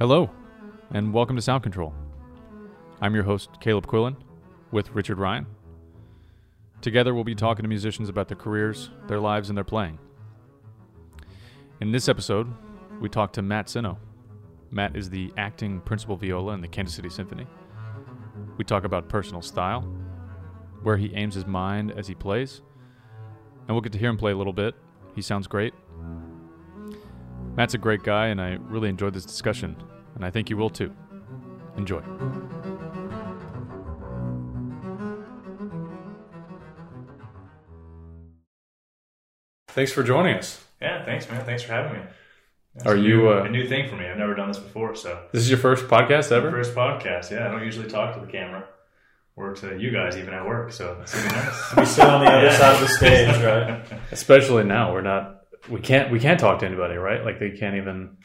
[0.00, 0.28] Hello,
[0.90, 1.94] and welcome to Sound Control.
[3.00, 4.16] I'm your host, Caleb Quillen,
[4.72, 5.46] with Richard Ryan.
[6.80, 10.00] Together, we'll be talking to musicians about their careers, their lives, and their playing.
[11.80, 12.52] In this episode,
[13.00, 13.98] we talk to Matt Sinno.
[14.72, 17.46] Matt is the acting principal viola in the Kansas City Symphony.
[18.56, 19.82] We talk about personal style,
[20.82, 22.62] where he aims his mind as he plays,
[23.60, 24.74] and we'll get to hear him play a little bit.
[25.14, 25.72] He sounds great.
[27.56, 29.76] Matt's a great guy, and I really enjoyed this discussion,
[30.16, 30.92] and I think you will too.
[31.76, 32.02] Enjoy.
[39.68, 40.62] Thanks for joining us.
[40.80, 41.44] Yeah, thanks, man.
[41.44, 42.06] Thanks for having me.
[42.74, 44.06] That's Are a you, new, uh, a new thing for me?
[44.06, 46.50] I've never done this before, so This is your first podcast ever?
[46.50, 47.30] first podcast.
[47.30, 48.64] Yeah, I don't usually talk to the camera
[49.36, 51.72] or to you guys even at work, so it's gonna be nice.
[51.76, 53.84] We sit on the other side of the stage, right?
[54.12, 55.43] Especially now, we're not.
[55.68, 56.10] We can't.
[56.10, 57.24] We can't talk to anybody, right?
[57.24, 58.16] Like they can't even.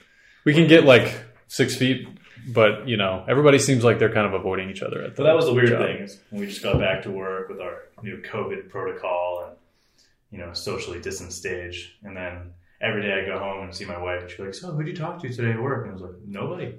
[0.46, 1.14] We can get like
[1.48, 2.08] six feet,
[2.48, 5.02] but you know, everybody seems like they're kind of avoiding each other.
[5.04, 5.82] At the So that was the weird job.
[5.86, 9.58] thing is when we just got back to work with our new COVID protocol and
[10.32, 13.98] you know socially distanced stage, and then every day I go home and see my
[14.02, 14.22] wife.
[14.22, 16.22] And She's like, "So, who'd you talk to today at work?" And I was like,
[16.26, 16.76] "Nobody."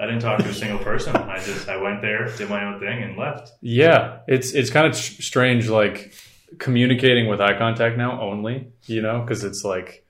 [0.00, 1.14] I didn't talk to a single person.
[1.14, 3.52] I just I went there, did my own thing, and left.
[3.60, 6.12] Yeah, it's it's kind of strange, like
[6.58, 8.72] communicating with eye contact now only.
[8.86, 10.04] You know, because it's like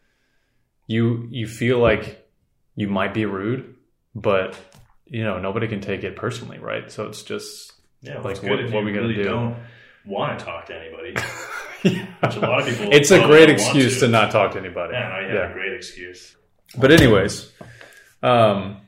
[0.87, 2.27] you you feel like
[2.75, 3.75] you might be rude,
[4.15, 4.57] but
[5.07, 6.91] you know nobody can take it personally, right?
[6.91, 9.25] So it's just Yeah, well, Like, it's what- what you we gotta really do?
[9.25, 9.57] don't
[10.05, 11.15] want to talk to anybody.
[11.83, 12.93] Which a lot of people.
[12.93, 14.09] it's a great excuse to.
[14.09, 14.95] not talk to anybody.
[14.95, 16.37] Yeah, no, yeah, a great excuse.
[16.79, 17.53] But anyways,
[18.23, 18.79] um,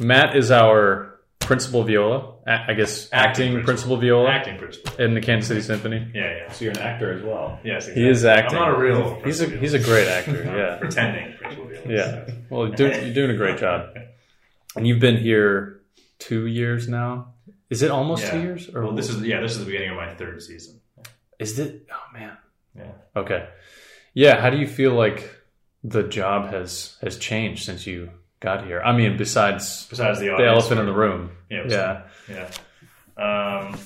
[0.00, 2.33] Matt is our principal viola.
[2.46, 3.64] A- I guess acting, principal.
[3.64, 4.96] principal viola Acting principle.
[5.04, 6.10] in the Kansas City Symphony.
[6.14, 6.52] Yeah, yeah.
[6.52, 7.58] So you're an actor as well.
[7.64, 8.58] Yes, He is acting.
[8.58, 9.20] I'm not a real.
[9.24, 10.44] He's a principal he's a great actor.
[10.56, 11.88] Yeah, pretending principal viola.
[11.88, 12.34] yeah.
[12.50, 13.94] Well, you're doing, you're doing a great job,
[14.76, 15.80] and you've been here
[16.18, 17.34] two years now.
[17.70, 18.30] Is it almost Yeah.
[18.32, 18.68] two years?
[18.74, 20.80] Or Well, this is yeah, this is the beginning of my third season.
[21.38, 21.86] is it?
[21.90, 22.36] Oh man.
[22.76, 22.92] Yeah.
[23.16, 23.48] Okay.
[24.14, 24.40] Yeah.
[24.40, 25.30] How do you feel like
[25.82, 28.10] the job has has changed since you
[28.44, 28.80] got here?
[28.80, 31.30] I mean, besides Besides the the elephant in the room.
[31.50, 31.64] Yeah.
[31.66, 32.02] Yeah.
[32.28, 32.50] Yeah.
[33.16, 33.78] Um,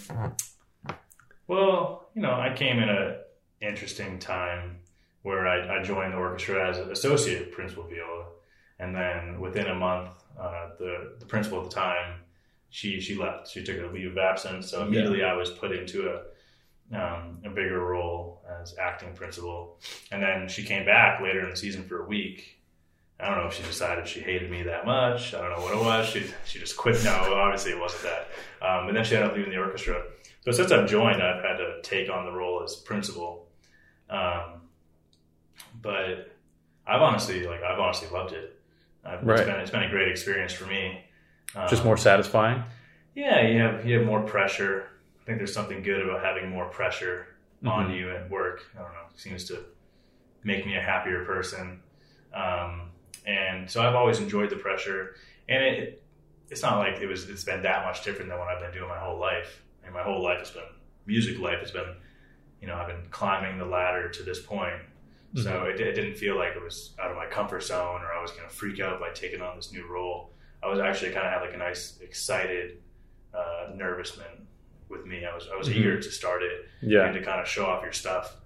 [1.47, 3.21] well, you know, I came in a
[3.61, 4.79] interesting time
[5.23, 8.27] where I, I joined the orchestra as an associate principal viola,
[8.79, 12.21] and then within a month, uh, the the principal at the time,
[12.71, 13.49] she she left.
[13.49, 16.23] She took a leave of absence, so immediately I was put into a
[16.91, 19.79] um, a bigger role as acting principal,
[20.11, 22.58] and then she came back later in the season for a week.
[23.21, 25.35] I don't know if she decided she hated me that much.
[25.35, 26.07] I don't know what it was.
[26.09, 27.03] She she just quit.
[27.05, 28.29] No, obviously it wasn't that.
[28.67, 30.03] Um, but then she ended up leaving the orchestra.
[30.45, 33.49] So since I've joined, I've had to take on the role as principal.
[34.09, 34.61] Um,
[35.83, 36.33] but
[36.87, 38.55] I've honestly like I've honestly loved it.
[39.05, 39.41] I've, Right.
[39.41, 41.05] it's, been, it's been a great experience for me.
[41.57, 42.63] Um, Just more satisfying.
[43.15, 44.89] yeah, you have you have more pressure.
[45.21, 47.27] I think there's something good about having more pressure
[47.67, 48.63] on you at work.
[48.79, 49.01] I don't know.
[49.13, 49.65] It seems to
[50.45, 51.81] make me a happier person.
[52.33, 52.88] Um,
[53.27, 55.17] and so I've always enjoyed the pressure.
[55.49, 56.03] And it
[56.51, 58.89] it's not like it was it's been that much different than what I've been doing
[58.89, 59.63] my whole life.
[59.85, 60.63] And my whole life has been
[61.07, 61.95] music life has been
[62.61, 64.75] you know, I've been climbing the ladder to this point.
[65.35, 68.21] So it, it didn't feel like it was out of my comfort zone or I
[68.21, 70.31] was going to freak out by taking on this new role.
[70.63, 72.79] I was actually kind of had like a nice, excited
[73.35, 74.27] uh, nervousness
[74.89, 75.25] with me.
[75.27, 75.77] I was I was Mhm.
[75.77, 77.05] eager to start it Yeah.
[77.05, 78.37] and to kind of show off your stuff.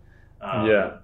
[0.40, 0.96] Um, yeah.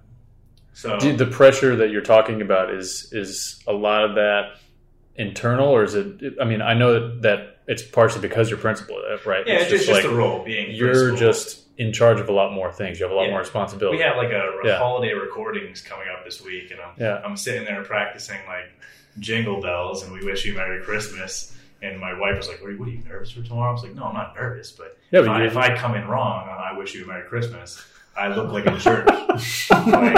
[0.79, 4.53] So Do- the pressure that you're talking about is is a lot of that
[5.15, 6.35] internal, or is it?
[6.41, 9.45] I mean, I know that it's partially because you're principal, uh, right?
[9.45, 11.17] yeah, it's, just, like the role being you're principal.
[11.17, 12.97] just in charge of a lot more things.
[12.99, 13.31] You have a lot Yeah.
[13.31, 13.97] more responsibility.
[13.97, 14.77] We have like a, Yeah.
[14.77, 17.21] holiday recordings coming up this week, and I'm Yeah.
[17.25, 18.71] I'm sitting there practicing like
[19.19, 21.55] jingle bells, and we wish you Merry Christmas.
[21.81, 23.73] And my wife was like, "What are you, what are you nervous for tomorrow?" I
[23.73, 26.07] was like, "No, I'm not nervous, but Yeah, if, but I, if I come in
[26.07, 27.81] wrong, on I wish you a Merry Christmas.
[28.17, 29.05] I look like a jerk.
[29.71, 30.15] like,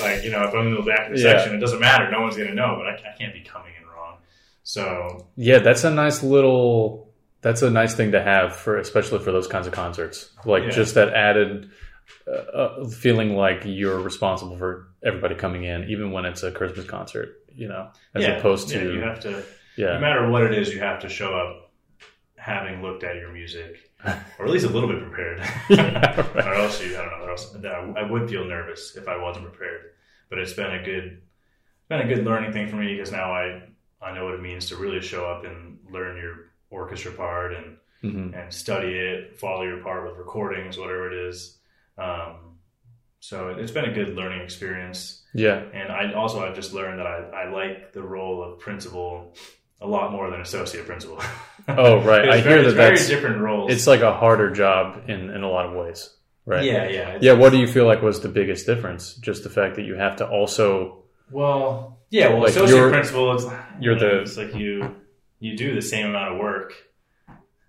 [0.00, 1.38] like, you know, if I'm in the back of the Yeah.
[1.38, 2.10] section, it doesn't matter.
[2.10, 4.16] No one's gonna know, but I, I can't be coming in wrong.
[4.62, 7.12] So Yeah, that's a nice little.
[7.42, 10.30] That's a nice thing to have for, especially for those kinds of concerts.
[10.44, 10.70] Like Yeah.
[10.70, 11.70] just that added
[12.26, 16.86] uh, uh, feeling like you're responsible for everybody coming in, even when it's a Christmas
[16.86, 17.40] concert.
[17.54, 19.42] You know, as yeah, opposed yeah, to you have to.
[19.76, 19.94] Yeah.
[19.94, 21.70] No matter what it is, you have to show up
[22.36, 23.90] having looked at your music,
[24.38, 25.40] or at least a little bit prepared.
[25.68, 26.46] Yeah, right.
[26.46, 27.26] Or else you, I don't know.
[27.26, 29.92] Or else I, I would feel nervous if I wasn't prepared.
[30.28, 31.22] But it's been a good,
[31.88, 33.62] been a good learning thing for me because now I
[34.00, 37.76] I know what it means to really show up and learn your orchestra part and
[38.02, 41.58] hmm and study it, follow your part with recordings, whatever it is.
[41.98, 42.58] Um,
[43.20, 45.24] so it's been a good learning experience.
[45.34, 49.34] yeah, And I also I've just learned that I, I like the role of principal
[49.80, 51.20] a lot more than associate principal.
[51.68, 52.28] Oh, right.
[52.28, 53.72] I very, hear that it's very that's different roles.
[53.72, 56.14] it's like a harder job in in a lot of ways,
[56.44, 56.62] right?
[56.62, 57.32] yeah, yeah, Yeah.
[57.32, 59.14] What do you feel like was the biggest difference?
[59.14, 61.02] Just the fact that you have to also
[61.32, 62.28] Well, yeah.
[62.28, 63.44] Well, Like, associate you're- principal, it's
[63.80, 64.94] you're you know, the- it's like you
[65.40, 66.72] you do the same amount of work,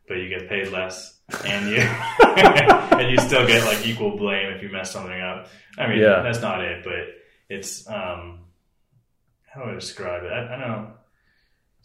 [0.08, 1.78] but you get paid less, and you
[3.00, 5.48] and you still get like equal blame if you mess something up.
[5.76, 6.22] I mean, Yeah.
[6.22, 7.02] that's not it, but
[7.50, 8.42] it's um,
[9.52, 10.32] how do I describe it?
[10.32, 10.92] I, I don't know.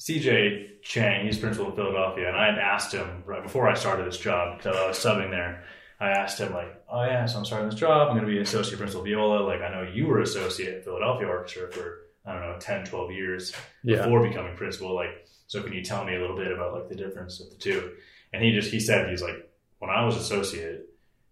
[0.02, 4.04] CJ Chang, he's principal in Philadelphia, and I had asked him right before I started
[4.04, 5.62] this job because I was subbing there.
[6.00, 8.08] I asked him like, "Oh yeah, so I'm starting this job.
[8.08, 9.44] I'm going to be associate principal viola.
[9.46, 13.12] Like I know you were associate at Philadelphia Orchestra for I don't know 10, 12
[13.12, 13.52] years
[13.84, 14.93] yeah before becoming principal.
[14.93, 17.56] Like, so can you tell me a little bit about like the difference of the
[17.56, 17.93] two?"
[18.32, 20.87] And he just he said he's like, when I was associate,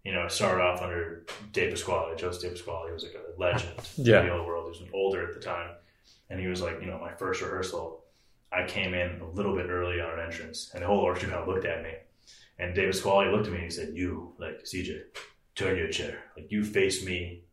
[0.05, 2.87] you know, I started off under de Pasquale, Joseph de Pasquale.
[2.87, 4.21] He was like a legend Yeah.
[4.21, 4.73] in the viola world.
[4.73, 5.71] He was older at the time,
[6.29, 8.00] and he was like, you know, my first rehearsal.
[8.51, 11.41] I came in a little bit early on an entrance, and the whole orchestra kind
[11.41, 11.91] of looked at me.
[12.59, 15.01] And de Pasquale looked at me and he said, "You, like CJ,
[15.55, 16.23] turn your chair.
[16.35, 17.43] Like you face me.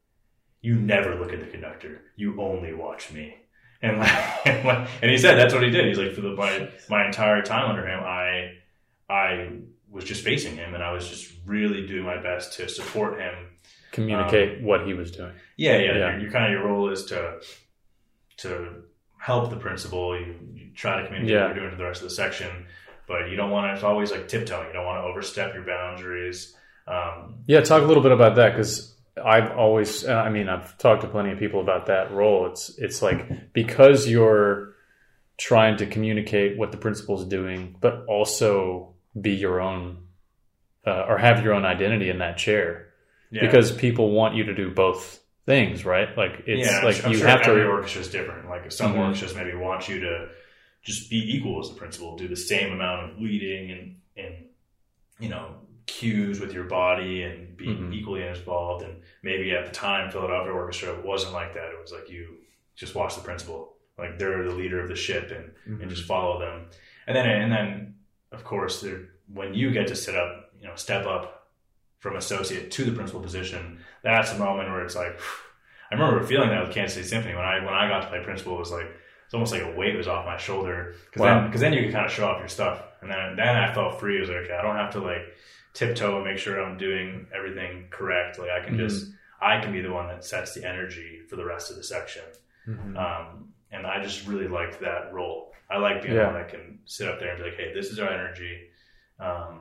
[0.60, 2.02] You never look at the conductor.
[2.16, 3.36] You only watch me."
[3.80, 5.86] And like, and, like, and he said that's what he did.
[5.86, 8.54] He's like, for the my my entire time under him, I
[9.08, 9.58] I
[9.90, 13.34] was just facing him, and I was just really doing my best to support him
[13.92, 15.32] communicate um, what he was doing.
[15.56, 15.78] yeah, yeah.
[15.78, 16.10] Yeah.
[16.12, 17.40] Your, your kind of your role is to
[18.38, 18.82] to
[19.18, 20.18] help the principal.
[20.18, 21.46] You, you try to communicate Yeah.
[21.46, 22.66] what you're doing to the rest of the section,
[23.06, 23.74] but you don't want to.
[23.74, 24.68] It's always like tiptoeing.
[24.68, 26.54] You don't want to overstep your boundaries.
[26.86, 31.02] Um, Yeah, talk a little bit about that because I've always, I mean, I've talked
[31.02, 32.46] to plenty of people about that role.
[32.46, 34.74] It's it's like because you're
[35.36, 39.98] trying to communicate what the principal's doing, but also be your own
[40.86, 42.88] uh, or have your own identity in that chair
[43.30, 43.40] yeah.
[43.40, 46.14] because people want you to do both things, right?
[46.16, 47.68] Like it's yeah, like I'm you sure have every to.
[47.68, 48.48] orchestra is different.
[48.50, 48.98] Like some Mhm.
[49.06, 50.28] orchestras maybe want you to
[50.82, 54.34] just be equal as the principal, do the same amount of leading and and
[55.18, 55.54] you know
[55.86, 57.94] cues with your body and be Mhm.
[57.94, 58.84] equally involved.
[58.84, 61.70] And maybe at the time, Philadelphia Orchestra wasn't like that.
[61.72, 62.36] It was like you
[62.76, 65.80] just watch the principal, like they're the leader of the ship, and Mm-hmm.
[65.80, 66.66] and just follow them.
[67.06, 67.94] And then and then
[68.32, 68.84] of course
[69.32, 71.37] when you get to sit up, you know, step up
[71.98, 75.18] from associate to the principal position, that's a moment where it's like
[75.90, 78.22] I remember feeling that with Kansas City Symphony when I when I got to play
[78.22, 78.86] principal it was like
[79.24, 81.40] it's almost like a weight was off my shoulder because Wow.
[81.40, 83.72] then because then you can kind of show off your stuff and then then I
[83.74, 84.16] felt free.
[84.16, 85.34] It was like okay, I don't have to like
[85.74, 88.38] tiptoe and make sure I'm doing everything correct.
[88.38, 88.88] Like I can Mhm.
[88.88, 91.84] just I can be the one that sets the energy for the rest of the
[91.84, 92.24] section.
[92.68, 92.96] Mhm.
[92.96, 95.52] Um, and I just really liked that role.
[95.70, 96.22] I like being Yeah.
[96.22, 98.68] the one that can sit up there and be like, hey, this is our energy.
[99.20, 99.60] Um,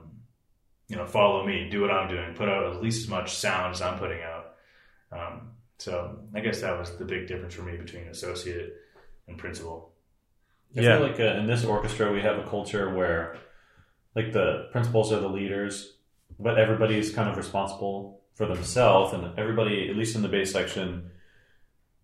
[0.88, 3.74] you know, follow me, do what I'm doing, put out at least as much sound
[3.75, 4.54] as I'm putting out.
[5.12, 8.74] Um, so I guess that was the big difference for me between associate
[9.28, 9.94] and principal.
[10.75, 10.98] I Yeah.
[10.98, 13.38] feel like uh, in this orchestra we have a culture where,
[14.16, 15.98] like, the principals are the leaders,
[16.39, 20.51] but everybody is kind of responsible for themselves, and everybody, at least in the bass
[20.51, 21.10] section,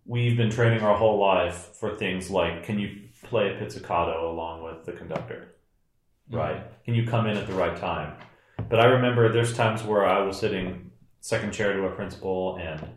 [0.04, 4.62] we've been training our whole life for things like, can you play a pizzicato along
[4.62, 5.54] with the conductor?
[6.30, 6.62] Right?
[6.84, 8.16] Can you come in at the right time?
[8.68, 10.90] But I remember there's times where I was sitting
[11.20, 12.96] second chair to a principal, and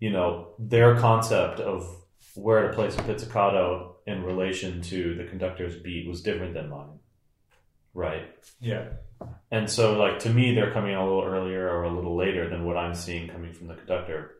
[0.00, 1.86] you know their concept of
[2.34, 6.98] where to place a pizzicato in relation to the conductor's beat was different than mine.
[7.94, 8.28] Right.
[8.60, 8.88] Yeah.
[9.50, 12.66] And so, like, to me, they're coming a little earlier or a little later than
[12.66, 14.36] what I'm seeing coming from the conductor.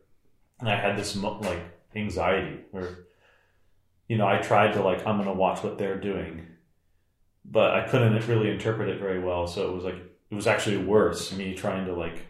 [0.60, 1.62] And I had this, like,
[1.94, 3.06] anxiety where,
[4.08, 6.46] you know, I tried to, like, I'm going to watch what they're doing,
[7.50, 9.46] but I couldn't really interpret it very well.
[9.46, 9.96] So it was like,
[10.30, 12.26] it was actually worse, me trying to, like,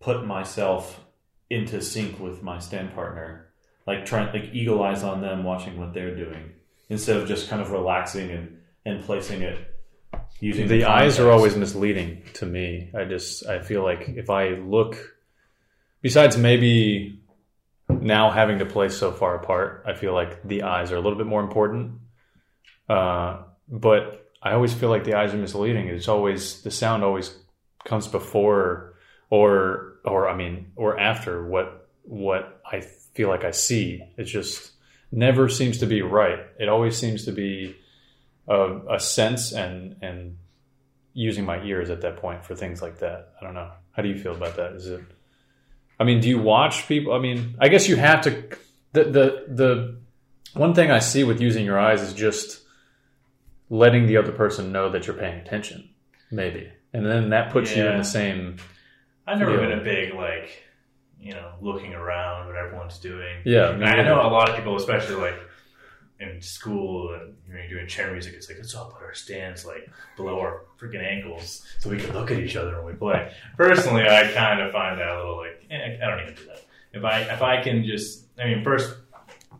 [0.00, 1.00] put myself
[1.48, 3.48] into sync with my stand partner,
[3.86, 6.52] like, trying, like, eagle eyes on them, watching what they're doing,
[6.88, 9.72] instead of just kind of relaxing and, and placing it
[10.40, 12.90] using the eyes are always misleading to me.
[12.94, 15.16] I just I feel like if I look,
[16.02, 17.20] besides maybe
[17.88, 21.18] now having to play so far apart, I feel like the eyes are a little
[21.18, 22.00] bit more important.
[22.88, 25.88] Uh, but I always feel like the eyes are misleading.
[25.88, 27.36] It's always the sound always
[27.84, 28.94] comes before
[29.30, 34.02] or or I mean or after what what I feel like I see.
[34.16, 34.72] It just
[35.10, 36.40] never seems to be right.
[36.58, 37.76] It always seems to be
[38.46, 40.36] a, a sense and and
[41.12, 43.30] using my ears at that point for things like that.
[43.40, 43.70] I don't know.
[43.92, 44.72] How do you feel about that?
[44.72, 45.00] Is it?
[45.98, 47.14] I mean, do you watch people?
[47.14, 48.44] I mean, I guess you have to.
[48.92, 49.96] The the the
[50.52, 52.65] one thing I see with using your eyes is just
[53.70, 55.88] letting the other person know that you're paying attention,
[56.30, 58.56] maybe, and then that puts you in the same.
[59.26, 59.68] I've never Yeah.
[59.68, 60.62] been a big like,
[61.20, 63.38] you know, looking around what everyone's doing.
[63.44, 65.38] Yeah, And me I know a lot of people, especially like
[66.20, 69.66] in school and when you're doing chair music, it's like let's all put our stands
[69.66, 73.32] like below our freaking ankles so we can look at each other when we play.
[73.56, 76.64] Personally, I kind of find that a little like eh, I don't even do that.
[76.92, 78.96] If I if I can just, I mean, first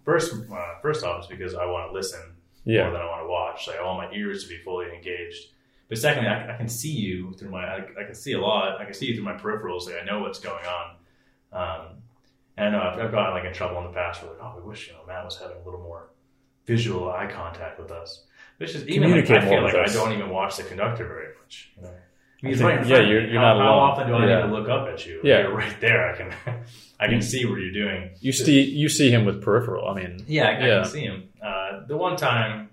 [0.05, 2.21] first uh, first off, it's because I want to listen
[2.67, 3.69] more than I want to watch.
[3.69, 5.51] Like I want my ears to be fully engaged.
[5.89, 7.65] But secondly, I, I can see you through my.
[7.65, 8.81] I, I can see a lot.
[8.81, 9.87] I can see you through my peripherals.
[9.87, 10.97] Like I know what's going on.
[11.53, 11.87] Um,
[12.57, 14.23] and I know I've, I've gotten like in trouble in the past.
[14.23, 16.11] Where like, oh, we wish you know Matt was having a little more
[16.67, 18.25] visual eye contact with us.
[18.59, 21.29] Which is even like, I feel like with I don't even watch the conductor very
[21.41, 21.71] much.
[21.77, 21.89] You know?
[21.89, 21.93] I
[22.47, 23.91] mean, he's think- right yeah, you're- you're how, not how alone.
[23.91, 24.37] often do I Yeah.
[24.43, 25.21] need to look up at you?
[25.23, 25.43] Yeah.
[25.43, 26.11] You're right there.
[26.13, 26.35] I can
[27.01, 28.11] I can see what you're doing.
[28.21, 29.89] You see, you see him with peripheral.
[29.89, 31.29] I mean, Yeah, I, I can see him.
[31.47, 32.71] Uh, the one time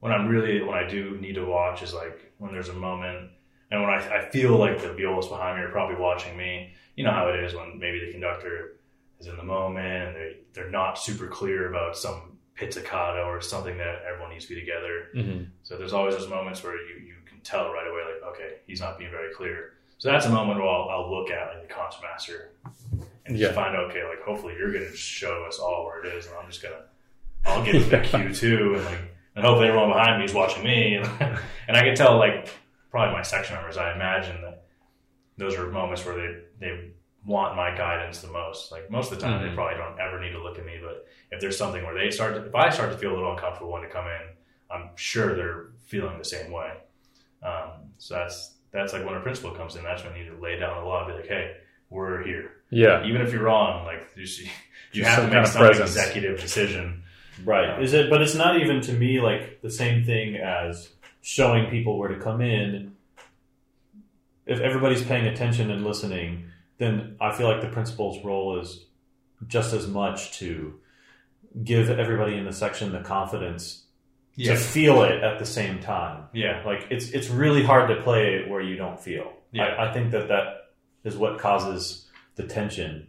[0.00, 3.30] when I'm really when I do need to watch is like when there's a moment
[3.70, 6.72] and when I, I feel like the violists behind me are probably watching me.
[6.96, 8.76] You know how it is when maybe the conductor
[9.20, 13.76] is in the moment and they they're not super clear about some pizzicato or something
[13.78, 15.08] that everyone needs to be together.
[15.14, 15.46] mhm.
[15.62, 18.80] So there's always those moments where you, you can tell right away, like, okay, he's
[18.80, 19.74] not being very clear.
[19.98, 22.52] So that's a moment where I'll, I'll look at like the concertmaster
[23.26, 23.52] and just Yeah.
[23.52, 26.48] find okay, like hopefully you're going to show us all where it is, and I'm
[26.50, 26.84] just gonna,
[27.44, 29.00] I'll get the cue too, and like,
[29.36, 31.06] and hopefully everyone behind me is watching me, and,
[31.68, 32.48] and I can tell like
[32.90, 34.64] probably my section members, I imagine that
[35.36, 36.90] those are moments where they they
[37.26, 38.72] want my guidance the most.
[38.72, 39.48] Like most of the time, Mhm.
[39.50, 42.10] they probably don't ever need to look at me, but if there's something where they
[42.10, 44.22] start to, if I start to feel a little uncomfortable when to come in,
[44.70, 46.72] I'm sure they're feeling the same way.
[47.42, 50.40] Um, so that's that's like when a principal comes in, that's when you need to
[50.42, 51.56] lay down the law, and be like, hey,
[51.88, 52.52] we're here.
[52.70, 54.48] yeah, Even if you're wrong, like you, see,
[54.92, 57.02] you have some to kind make of some executive decision.
[57.44, 57.82] Right.
[57.82, 58.10] Is it?
[58.10, 60.88] But it's not even to me like the same thing as
[61.22, 62.96] showing people where to come in.
[64.46, 66.46] If everybody's paying attention and listening,
[66.78, 68.84] then I feel like the principal's role is
[69.46, 70.74] just as much to
[71.62, 73.84] give everybody in the section the confidence
[74.38, 76.24] to feel it at the same time.
[76.32, 79.32] yeah, Like it's it's really hard to play where you don't feel.
[79.52, 79.64] Yeah.
[79.64, 80.70] I, I think that that
[81.04, 82.06] is what causes
[82.36, 83.08] the tension.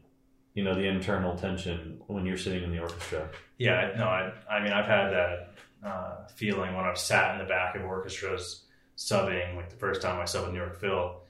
[0.53, 3.29] You know, the internal tension when you're sitting in the orchestra.
[3.57, 5.53] Yeah, no, I, I mean, I've had that
[5.83, 8.63] uh, feeling when I've sat in the back of orchestras
[8.97, 11.21] subbing, like the first time I subbed with New York Phil.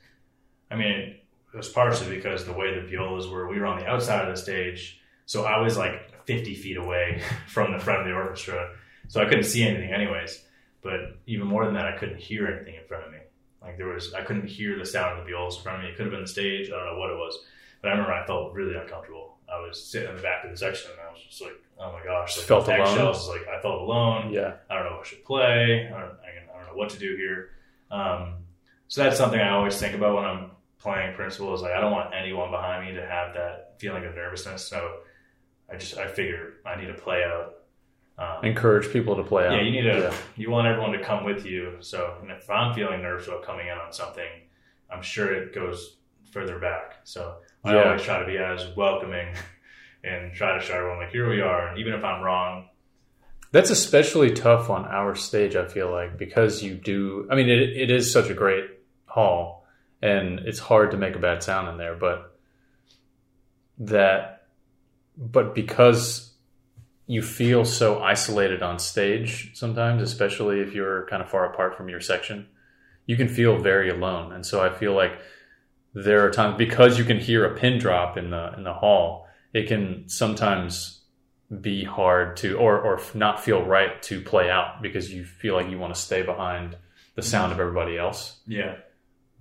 [0.70, 1.16] I mean,
[1.54, 4.36] it was partially because the way the violas were, we were on the outside of
[4.36, 8.72] the stage, so I was like 50 feet away from the front of the orchestra,
[9.08, 10.44] so I couldn't see anything, anyways.
[10.82, 13.20] But even more than that, I couldn't hear anything in front of me.
[13.62, 15.92] Like there was, I couldn't hear the sound of the violas in front of me.
[15.92, 16.68] It could have been the stage.
[16.68, 17.38] I don't know what it was.
[17.82, 19.38] But I remember I felt really uncomfortable.
[19.52, 21.92] I was sitting in the back of the section and I was just like, oh
[21.92, 22.38] my gosh.
[22.38, 22.80] Like, Felt alone?
[22.82, 24.32] eggshells, Like I felt alone.
[24.32, 25.88] yeah, I don't know if I should play.
[25.94, 27.50] I don't, I, don't know what to do here.
[27.90, 28.36] Um,
[28.88, 31.92] so that's something I always think about when I'm playing principal is like, I don't
[31.92, 34.66] want anyone behind me to have that feeling of nervousness.
[34.66, 35.00] So
[35.70, 37.56] I just, I figure I need to play out.
[38.18, 39.54] Um, encourage people to play out.
[39.54, 40.00] yeah, you need to.
[40.00, 40.14] Yeah.
[40.38, 41.78] You want everyone to come with you.
[41.80, 44.30] So, and if I'm feeling nervous about coming in on something,
[44.92, 45.98] I'm sure it goes
[46.32, 47.00] further back.
[47.04, 47.84] So, I Yeah.
[47.84, 49.36] always try to be as welcoming
[50.04, 51.68] and try to show everyone like, here we are.
[51.68, 52.70] And even if I'm wrong,
[53.54, 57.28] That's especially tough on our stage, I feel like, because you do.
[57.30, 58.64] I mean, it, it is such a great
[59.06, 59.66] hall,
[60.02, 62.38] and it's hard to make a bad sound in there, but
[63.80, 64.48] that,
[65.18, 66.34] but because
[67.08, 71.90] you feel so isolated on stage sometimes, especially if you're kind of far apart from
[71.90, 72.48] your section,
[73.06, 74.32] you can feel very alone.
[74.32, 75.20] And so I feel like
[75.94, 79.28] there are times because you can hear a pin drop in the in the hall,
[79.54, 81.02] it can sometimes
[81.60, 85.70] be hard to or or not feel right to play out because you feel like
[85.70, 86.78] you want to stay behind
[87.16, 88.40] the sound of everybody else.
[88.48, 88.76] yeah,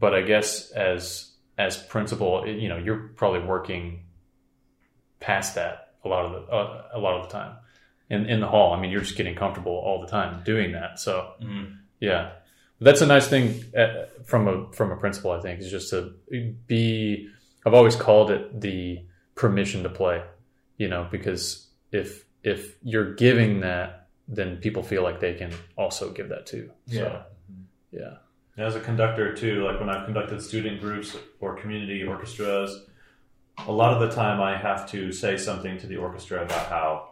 [0.01, 4.07] But I guess as as principal, you know, you're probably working
[5.21, 7.57] past that a lot of the uh, a lot of the time
[8.09, 8.73] in in the hall.
[8.73, 10.99] I mean, you're just getting comfortable all the time doing that.
[10.99, 11.77] So Mhm.
[12.01, 12.33] yeah,
[12.81, 15.31] that's a nice thing uh, from a from a principal.
[15.31, 16.15] I think is just to
[16.67, 17.29] be.
[17.67, 20.23] I've always called it the permission to play.
[20.79, 26.11] You know, because if if you're giving that, then people feel like they can also
[26.11, 26.71] give that too.
[26.87, 27.23] So,
[27.91, 28.15] yeah.
[28.57, 32.87] As a conductor too, like when I've conducted student groups or community orchestras,
[33.67, 37.11] a lot of the time I have to say something to the orchestra about how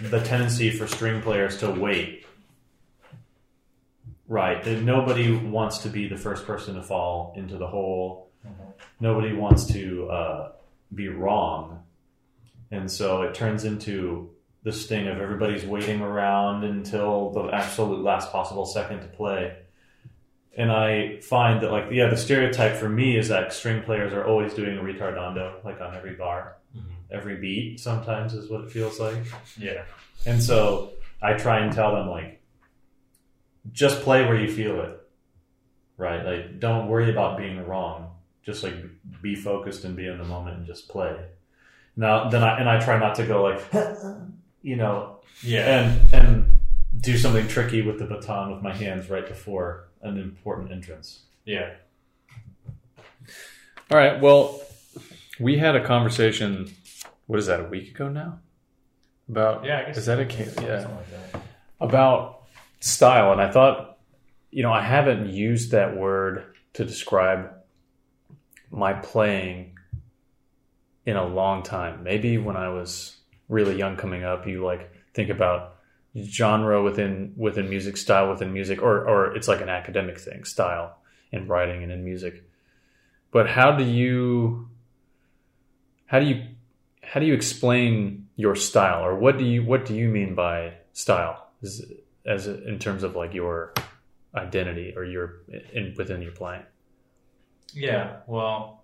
[0.00, 2.26] the tendency for string players to wait.
[4.30, 4.64] Right.
[4.64, 8.30] Nobody wants to be the first person to fall into the hole.
[9.00, 10.52] Nobody wants to uh,
[10.94, 11.82] be wrong.
[12.70, 14.30] And so it turns into
[14.62, 19.56] this thing of everybody's waiting around until the absolute last possible second to play
[20.56, 24.26] and I find that like yeah, the stereotype for me is that string players are
[24.26, 26.56] always doing a retardando like on every bar,
[27.10, 27.80] every beat.
[27.80, 29.24] Sometimes is what it feels like.
[29.56, 29.84] Yeah.
[30.26, 30.90] And so
[31.22, 32.39] I try and tell them like,
[33.72, 35.00] just play where you feel it,
[35.96, 36.24] right?
[36.24, 38.12] Like, don't worry about being wrong.
[38.44, 38.74] Just like
[39.22, 41.14] be focused and be in the moment and just play.
[41.96, 43.62] Now, then I and I try not to go like,
[44.62, 45.90] you know, Yeah.
[45.90, 46.58] and and
[47.00, 51.20] do something tricky with the baton with my hands right before an important entrance.
[51.44, 51.70] Yeah.
[53.90, 54.20] All right.
[54.20, 54.60] Well,
[55.38, 56.70] we had a conversation.
[57.26, 57.60] What is that?
[57.60, 58.40] A week ago now?
[59.28, 59.80] About Yeah.
[59.80, 61.42] I guess is that a ca- yeah like that.
[61.80, 62.39] about
[62.80, 63.98] style, and I thought,
[64.50, 67.50] you know, I haven't used that word to describe
[68.70, 69.78] my playing
[71.06, 72.02] in a long time.
[72.02, 73.16] Maybe when I was
[73.48, 75.76] really young coming up, you like think about
[76.16, 80.98] genre within within music, style within music, or or it's like an academic thing, style
[81.32, 82.44] in writing and in music.
[83.30, 84.68] But how do you
[86.06, 86.46] how do you
[87.02, 90.74] how do you explain your style, or what do you what do you mean by
[90.92, 91.48] style?
[91.62, 91.84] Is,
[92.26, 93.72] as in terms of like your
[94.34, 95.40] identity or your
[95.72, 96.62] in within your playing.
[97.74, 98.82] Yeah, well,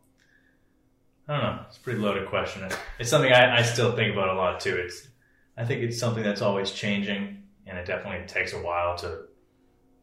[1.28, 1.62] I don't know.
[1.68, 2.64] It's a pretty loaded question.
[2.64, 4.76] It's- It's something I, I still think about a lot too.
[4.76, 5.08] It's
[5.56, 9.22] I think it's something that's always changing, and it definitely takes a while to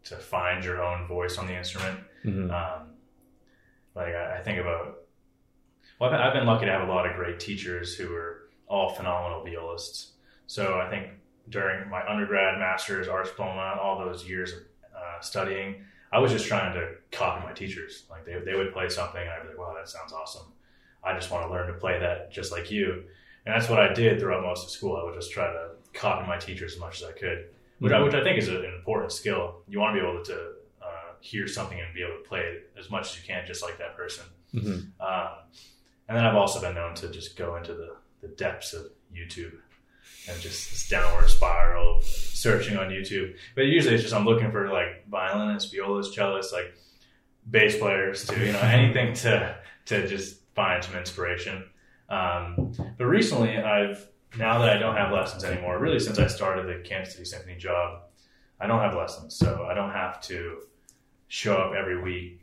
[0.06, 2.00] to find your own voice on the instrument.
[2.26, 2.52] Mm-hmm.
[2.52, 2.90] Um,
[3.96, 4.98] like I, I think about,
[6.00, 8.50] well, I've been, I've been lucky to have a lot of great teachers who are
[8.68, 10.12] all phenomenal violists.
[10.48, 11.08] So I think
[11.50, 14.60] during my undergrad, master's, arts diploma, all those years of
[14.96, 18.04] uh, studying, I was just trying to copy my teachers.
[18.10, 20.48] Like they, they would play something, and I'd be like, "Wow, that sounds awesome."
[21.04, 23.04] I just want to learn to play that just like you,
[23.46, 24.96] and that's what I did throughout most of school.
[24.96, 28.00] I would just try to copy my teachers as much as I could, which, I,
[28.00, 29.62] which I think is a- an important skill.
[29.68, 32.72] You want to be able to uh, hear something and be able to play it
[32.80, 34.26] as much as you can, just like that person.
[34.54, 35.02] Mm-hmm.
[35.02, 35.30] Um,
[36.08, 39.54] and then I've also been known to just go into the, the depths of YouTube
[40.30, 43.36] and just this downward spiral of searching on YouTube.
[43.56, 46.74] But usually it's just I'm looking for like violinists, violists, cellists, like
[47.50, 51.66] bass players to you know anything to to just find some inspiration.
[52.10, 56.68] Um, but recently I've now that I don't have lessons anymore, really since I started
[56.68, 58.04] the Kansas City Symphony job,
[58.60, 60.62] I don't have lessons, so I don't have to
[61.28, 62.42] show up every week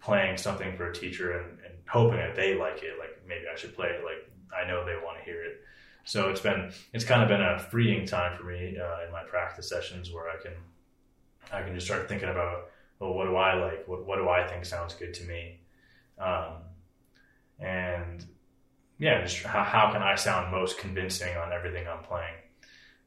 [0.00, 2.98] playing something for a teacher and, and hoping that they like it.
[2.98, 4.04] Like maybe I should play it.
[4.04, 5.60] Like I know they want to hear it.
[6.08, 9.24] So it's been it's kind of been a freeing time for me uh, in my
[9.24, 10.52] practice sessions where I can
[11.52, 14.46] I can just start thinking about well what do I like what what do I
[14.48, 15.60] think sounds good to me,
[16.18, 16.62] um,
[17.60, 18.24] and
[18.98, 22.36] yeah just how, how can I sound most convincing on everything I'm playing.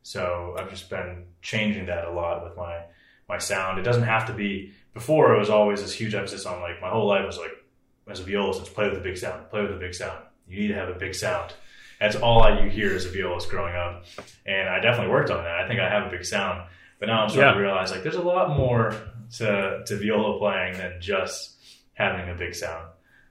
[0.04, 2.84] So I've just been changing that a lot with my
[3.28, 3.80] my sound.
[3.80, 6.90] It doesn't have to be before it was always this huge emphasis on like my
[6.90, 7.66] whole life was like
[8.08, 10.24] as a violist, play with a big sound, play with a big sound.
[10.48, 11.54] You need to have a big sound.
[12.02, 14.04] That's all I you hear as a violist growing up,
[14.46, 15.60] and I definitely worked on that.
[15.60, 16.68] I think I have a big sound,
[17.00, 17.54] but now I'm starting Yeah.
[17.54, 18.94] to realize like there's a lot more
[19.38, 21.58] to to viola playing than just
[21.94, 22.88] having a big sound.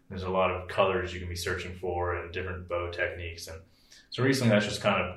[0.09, 3.59] There's a lot of colors you can be searching for and different bow techniques, and
[4.11, 5.17] so recently that's just kind of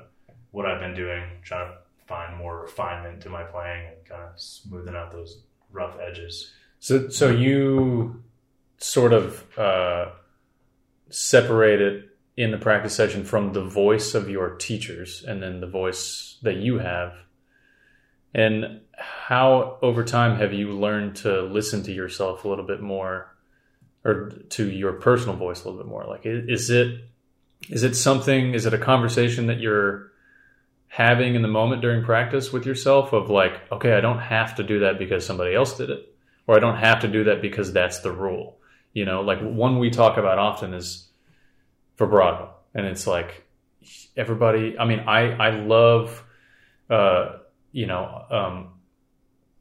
[0.50, 4.38] what I've been doing, trying to find more refinement to my playing and kind of
[4.40, 6.52] smoothing out those rough edges.
[6.80, 8.22] So so you
[8.78, 10.10] sort of uh,
[11.10, 15.66] separate it in the practice session from the voice of your teachers and then the
[15.66, 17.14] voice that you have.
[18.34, 23.34] And how over time have you learned to listen to yourself a little bit more
[24.04, 26.04] or to your personal voice a little bit more?
[26.04, 27.04] Like is it
[27.70, 30.10] is it something is it a conversation that you're
[30.88, 34.62] having in the moment during practice with yourself of like, okay, I don't have to
[34.62, 36.14] do that because somebody else did it
[36.46, 38.58] or I don't have to do that because that's the rule.
[38.92, 41.03] You know, like one we talk about often is
[41.98, 43.44] vibrato, and it's like
[44.16, 44.78] everybody.
[44.78, 46.22] I mean, I I love,
[46.90, 47.38] uh,
[47.72, 48.68] you know, um,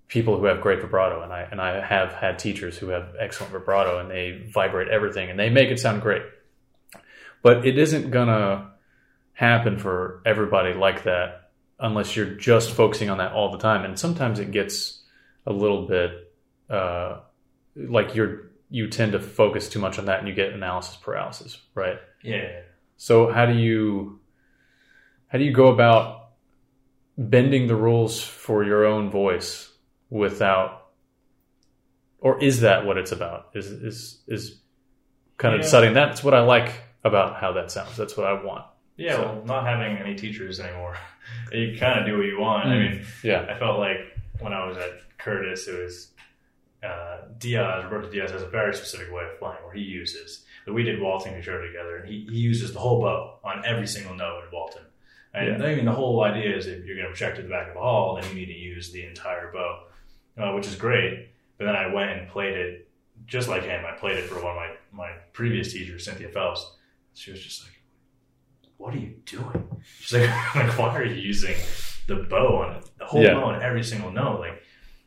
[0.07, 3.53] people who have great vibrato, and I and I have had teachers who have excellent
[3.53, 6.23] vibrato, and they vibrate everything, and they make it sound great.
[7.41, 8.71] But it isn't gonna
[9.33, 13.97] happen for everybody like that unless you're just focusing on that all the time, and
[13.97, 15.01] sometimes it gets
[15.45, 16.31] a little bit
[16.69, 17.19] uh,
[17.75, 21.59] like you're you tend to focus too much on that and you get analysis paralysis
[21.75, 22.61] right Yeah.
[22.97, 24.19] so how do you
[25.27, 26.29] how do you go about
[27.17, 29.71] bending the rules for your own voice
[30.09, 30.87] without
[32.19, 34.59] or is that what it's about is is is
[35.37, 35.63] kind of Yeah.
[35.65, 36.71] deciding that's what i like
[37.03, 40.59] about how that sounds that's what i want Yeah, So- well, not having any teachers
[40.59, 40.95] anymore,
[41.51, 42.67] you kind of do what you want.
[42.67, 42.79] I Mm.
[42.91, 43.99] mean, yeah I felt like
[44.39, 46.12] when I was at Curtis, it was
[46.83, 50.73] uh, Diaz, Roberto Diaz has a very specific way of playing where he uses But
[50.73, 54.15] we did Walton Concerto together, and he, he uses the whole bow on every single
[54.15, 54.83] note in Walton.
[55.33, 57.67] And I mean, the whole idea is if you're going to project to the back
[57.69, 59.83] of the hall, then you need to use the entire bow,
[60.37, 61.29] uh, which is great.
[61.57, 62.87] But then I went and played it
[63.25, 63.83] just like him.
[63.85, 66.75] I played it for one of my, my previous teachers, Cynthia Phelps.
[67.13, 67.81] She was just like,
[68.77, 69.67] What are you doing?
[69.99, 71.55] She's like, like Why are you using
[72.07, 73.33] the bow on it, the whole Yeah.
[73.35, 74.39] bow on every single note?
[74.39, 74.61] Like,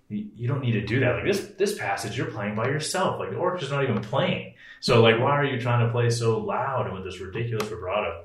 [0.08, 1.16] you, don't need to do that.
[1.16, 3.18] Like this this passage, you're playing by yourself.
[3.18, 4.54] Like the orchestra's not even playing.
[4.80, 8.24] So like, why are you trying to play so loud and with this ridiculous vibrato?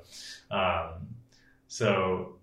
[0.50, 0.90] Um,
[1.68, 2.36] so,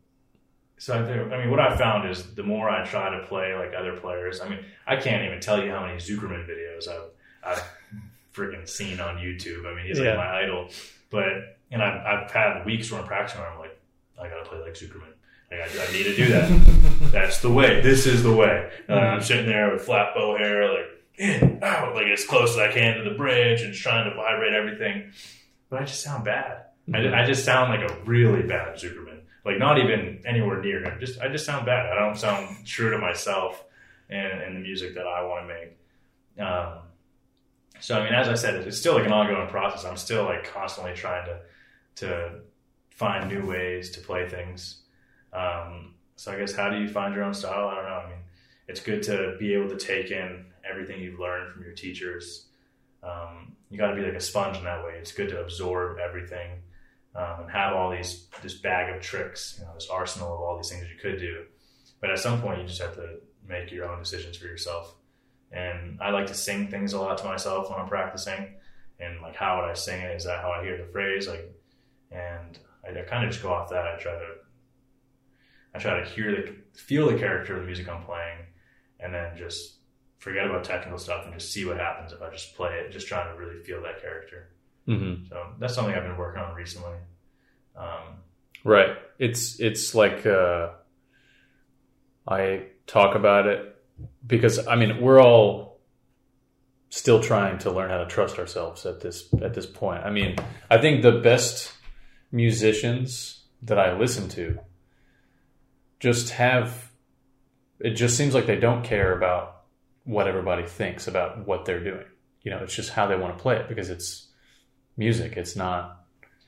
[0.77, 3.53] so I think I mean what I found is the more I try to play
[3.55, 4.41] like other players.
[4.41, 7.09] I mean, I can't even tell you how many Zukerman videos I've
[7.43, 7.63] I've
[8.33, 9.65] freaking seen on YouTube.
[9.71, 10.09] I mean, he's Yeah.
[10.09, 10.69] like my idol.
[11.09, 13.79] But and I've I've had weeks where I'm practicing where I'm like,
[14.21, 15.13] I gotta play like Zukerman.
[15.51, 16.49] Like, I, I need to do that.
[17.11, 17.81] That's the way.
[17.81, 18.69] This is the way.
[18.87, 20.85] Uh, I'm sitting there with flat bow hair, like
[21.17, 24.53] in, out, like as close as I can to the bridge, and trying to vibrate
[24.53, 25.11] everything.
[25.69, 26.65] But I just sound bad.
[26.93, 29.21] I, I just sound like a really bad Zukerman.
[29.45, 30.99] Like not even anywhere near him.
[30.99, 31.91] Just I just sound bad.
[31.91, 33.63] I don't sound true to myself
[34.09, 36.45] and, and the music that I want to make.
[36.45, 36.79] Um,
[37.79, 39.85] so I mean, as I said, it's still like an ongoing process.
[39.85, 41.39] I'm still like constantly trying to
[42.05, 42.39] to
[42.91, 44.81] find new ways to play things.
[45.33, 47.67] Um, so I guess how do you find your own style?
[47.67, 47.89] I don't know.
[47.89, 48.19] I mean,
[48.67, 52.47] it's good to be able to take in everything you've learned from your teachers.
[53.01, 54.93] Um, you got to be like a sponge in that way.
[54.99, 56.51] It's good to absorb everything
[57.15, 60.57] um, and have all these this bag of tricks, you know, this arsenal of all
[60.57, 61.45] these things you could do.
[62.01, 64.95] But at some point, you just have to make your own decisions for yourself.
[65.51, 68.55] And I like to sing things a lot to myself when I'm practicing.
[68.99, 70.15] And like, how would I sing it?
[70.15, 71.27] Is that how I hear the phrase?
[71.27, 71.51] Like,
[72.11, 73.85] and I, I kind of just go off that.
[73.85, 74.25] I try to,
[75.73, 78.39] I try to hear the, feel the character of the music I'm playing,
[78.99, 79.75] and then just
[80.17, 82.91] forget about technical stuff and just see what happens if I just play it.
[82.91, 84.49] Just trying to really feel that character.
[84.87, 85.25] Mm-hmm.
[85.29, 86.95] So that's something I've been working on recently.
[87.75, 88.19] Um,
[88.63, 88.97] Right.
[89.17, 90.69] It's it's like uh,
[92.27, 93.75] I talk about it
[94.25, 95.79] because I mean we're all
[96.89, 100.03] still trying to learn how to trust ourselves at this at this point.
[100.03, 100.35] I mean,
[100.69, 101.71] I think the best
[102.31, 104.59] musicians that I listen to
[105.99, 106.89] just have
[107.79, 109.61] it just seems like they don't care about
[110.03, 112.05] what everybody thinks about what they're doing.
[112.41, 114.27] You know, it's just how they want to play it because it's
[114.97, 115.37] music.
[115.37, 116.05] It's not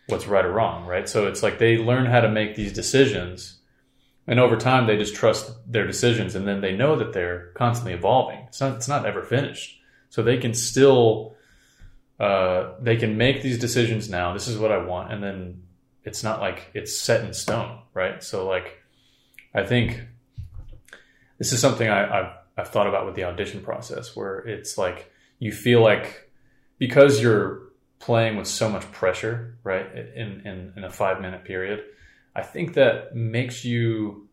[0.07, 1.07] what's right or wrong, right?
[1.07, 3.59] So it's like they learn how to make these decisions,
[4.27, 7.93] and over time they just trust their decisions, and then they know that they're constantly
[7.93, 8.39] evolving.
[8.47, 11.35] It's not it's not ever finished, so they can still
[12.19, 14.33] uh, they can make these decisions now.
[14.33, 15.63] This is what I want, and then
[16.03, 18.23] it's not like it's set in stone, right?
[18.23, 18.80] So like
[19.53, 20.01] I think
[21.37, 25.11] this is something I, I've I've thought about with the audition process, where it's like
[25.39, 26.29] you feel like
[26.77, 31.83] because you're playing with so much pressure, right, in, in, in a five minute period,
[32.35, 34.27] I think that makes you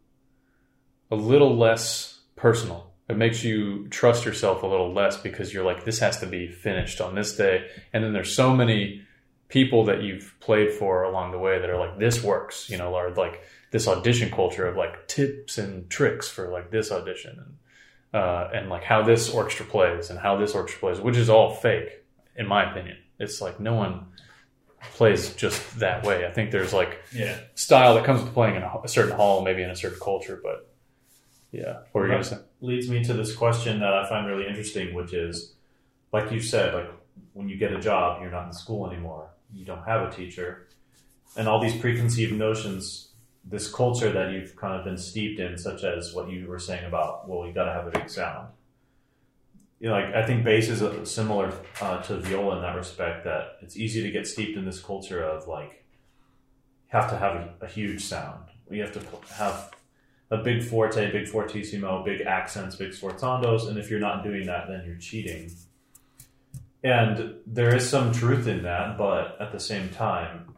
[1.10, 2.92] a little less personal.
[3.08, 6.48] It makes you trust yourself a little less because you're like, this has to be
[6.48, 7.68] finished on this day.
[7.92, 9.02] And then there's so many
[9.48, 12.94] people that you've played for along the way that are like, this works, you know,
[12.94, 18.22] or like this audition culture of like tips and tricks for like this audition and,
[18.22, 21.54] uh, and like how this orchestra plays and how this orchestra plays, which is all
[21.54, 22.04] fake,
[22.36, 22.96] in my opinion.
[23.18, 24.06] It's like no one
[24.94, 26.26] plays just that way.
[26.26, 27.38] I think there's like yeah.
[27.54, 30.40] style that comes with playing in a, a certain hall, maybe in a certain culture,
[30.42, 30.68] but
[31.52, 31.78] yeah.
[31.92, 32.22] What were you
[32.60, 35.54] leads me to this question that I find really interesting, which is,
[36.12, 36.90] like you said, like
[37.32, 39.30] when you get a job, you're not in school anymore.
[39.52, 40.68] You don't have a teacher,
[41.36, 43.07] and all these preconceived notions,
[43.48, 46.84] this culture that you've kind of been steeped in, such as what you were saying
[46.84, 48.48] about, well, you got to have a big sound.
[49.80, 53.24] You know, like I think bass is a, similar uh, to viola in that respect.
[53.24, 55.84] That it's easy to get steeped in this culture of like,
[56.88, 58.44] have to have a, a huge sound.
[58.70, 59.70] You have to have
[60.30, 64.68] a big forte, big fortissimo, big accents, big sforzandos, and if you're not doing that,
[64.68, 65.50] then you're cheating.
[66.84, 70.54] And there is some truth in that, but at the same time,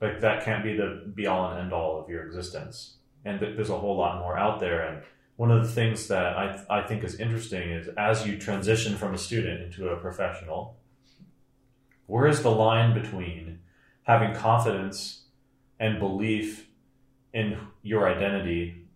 [0.00, 2.96] like that can't be the be all and end all of your existence.
[3.24, 4.86] And th- there's a whole lot more out there.
[4.86, 5.02] And
[5.36, 9.14] one of the things that I I think is interesting is as you transition from
[9.14, 10.76] a student into a professional,
[12.06, 13.60] where is the line between
[14.02, 15.22] having confidence
[15.80, 16.68] and belief
[17.32, 18.86] in your identity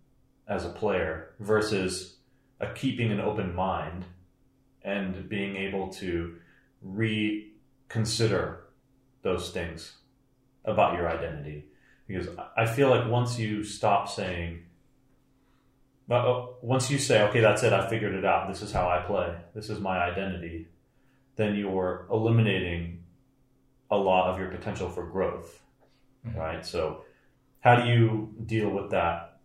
[0.49, 2.17] as a player versus
[2.61, 4.05] a keeping an open mind
[4.83, 6.37] and being able to
[6.83, 8.65] reconsider
[9.23, 9.97] those things
[10.65, 11.65] about your identity
[12.07, 14.65] because I feel like once you stop saying
[16.11, 19.01] uh, once you say okay that's it I figured it out this is how I
[19.03, 20.67] play this is my identity
[21.37, 23.05] then you're eliminating
[23.91, 25.63] a lot of your potential for growth,
[26.27, 26.37] Mhm.
[26.37, 26.65] right?
[26.67, 27.05] So,
[27.61, 29.39] how do you deal with that?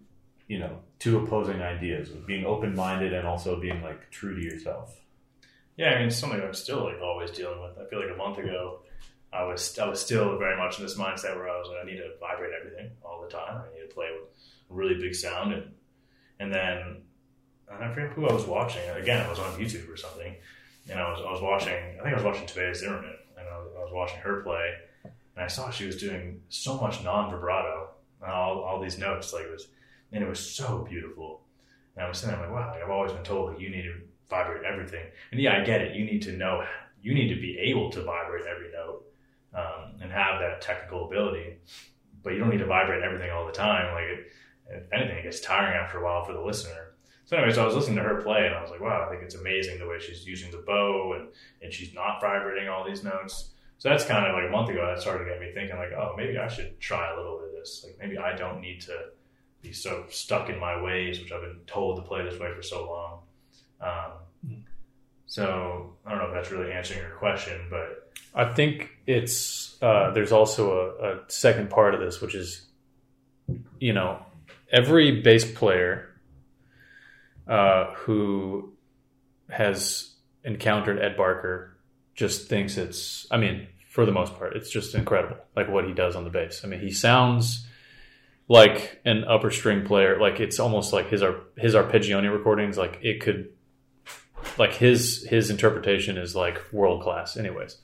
[0.48, 4.42] You know, two opposing ideas of being open minded and also being like true to
[4.44, 5.02] yourself.
[5.78, 7.78] Yeah, I mean, it's something I'm still like always dealing with.
[7.80, 8.82] I feel like a month ago,
[9.36, 11.86] I was I was still very much in this mindset where I was like, I
[11.86, 13.62] need to vibrate everything all the time.
[13.62, 14.30] I need to play with
[14.70, 15.72] really big sound, and
[16.40, 17.02] and then
[17.70, 18.88] I forget who I was watching.
[18.90, 20.36] Again, I was on YouTube or something,
[20.90, 21.74] and I was I was watching.
[21.74, 24.74] I think I was watching Tabea Zimmermann, and I was, I was watching her play,
[25.04, 27.90] and I saw she was doing so much non vibrato
[28.22, 29.68] and uh, all all these notes, like it was,
[30.12, 31.42] and it was so beautiful.
[31.96, 33.96] And I was sitting there like, wow, I've always been told that you need to
[34.30, 35.06] vibrate everything.
[35.32, 35.96] And yeah, I get it.
[35.96, 36.66] You need to know,
[37.02, 39.06] you need to be able to vibrate every note
[39.56, 41.58] um, and have that technical ability.
[42.24, 43.94] But you don't need to vibrate everything all the time.
[43.94, 44.32] Like, it,
[44.70, 46.96] if anything, it gets tiring after a while for the listener.
[47.26, 49.24] So, anyways, I was listening to her play, and I was like, wow, I think
[49.24, 51.28] it's amazing the way she's using the bow, and,
[51.62, 53.52] and she's not vibrating all these notes.
[53.78, 54.86] So that's kind of like a month ago.
[54.86, 57.50] That started to get me thinking, like, oh, maybe I should try a little bit
[57.50, 57.86] of this.
[57.86, 58.96] Like, maybe I don't need to
[59.62, 62.62] be so stuck in my ways, which I've been told to play this way for
[62.62, 63.22] so long.
[63.82, 64.62] Um,
[65.26, 68.05] so I don't know if that's really answering your question, but
[68.36, 72.68] I think it's uh, there's also a, a second part of this, which is
[73.80, 74.24] you know
[74.72, 76.10] every bass player
[77.48, 78.74] uh, who
[79.50, 81.78] has encountered Ed Barker
[82.14, 83.26] just thinks it's.
[83.32, 86.30] I mean, for the most part, it's just incredible, like what he does on the
[86.30, 86.62] bass.
[86.64, 87.66] I mean, he sounds
[88.48, 90.20] like an upper string player.
[90.20, 92.78] Like it's almost like his ar- his arpeggione recordings.
[92.78, 93.54] Like it could,
[94.58, 97.38] like his his interpretation is like world class.
[97.38, 97.78] Anyways,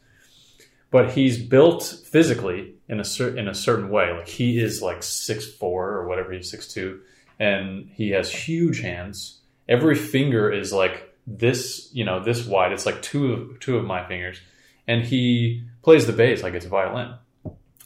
[0.91, 4.11] but he's built physically in a cer- in a certain way.
[4.11, 6.31] Like he is like six four or whatever.
[6.31, 7.01] He's six two,
[7.39, 9.39] and he has huge hands.
[9.67, 12.73] Every finger is like this, you know, this wide.
[12.73, 14.39] It's like two of two of my fingers,
[14.87, 17.15] and he plays the bass like it's a violin.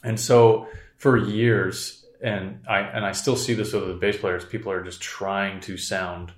[0.02, 4.44] And so for years, and I and I still see this with the bass players.
[4.44, 6.32] People are just trying to sound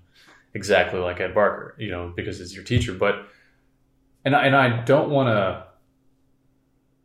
[0.52, 2.92] exactly like Ed Barker, you know, because it's your teacher.
[2.92, 3.26] But
[4.24, 5.67] and I, and I don't want to.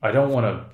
[0.03, 0.65] I don't want to,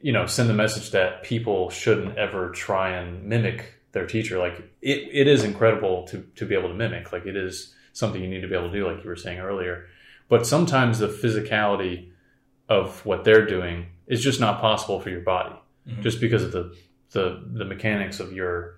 [0.00, 4.38] you know, send the message that people shouldn't ever try and mimic their teacher.
[4.38, 7.12] Like it, it is incredible to to be able to mimic.
[7.12, 9.40] Like it is something you need to be able to do, like you were saying
[9.40, 9.86] earlier.
[10.28, 12.10] But sometimes the physicality
[12.68, 15.54] of what they're doing is just not possible for your body,
[15.88, 16.02] Mhm.
[16.02, 16.74] just because of the
[17.10, 18.76] the the mechanics of your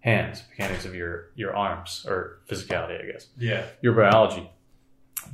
[0.00, 4.50] hands, mechanics of your your arms, or physicality, I guess yeah, your biology.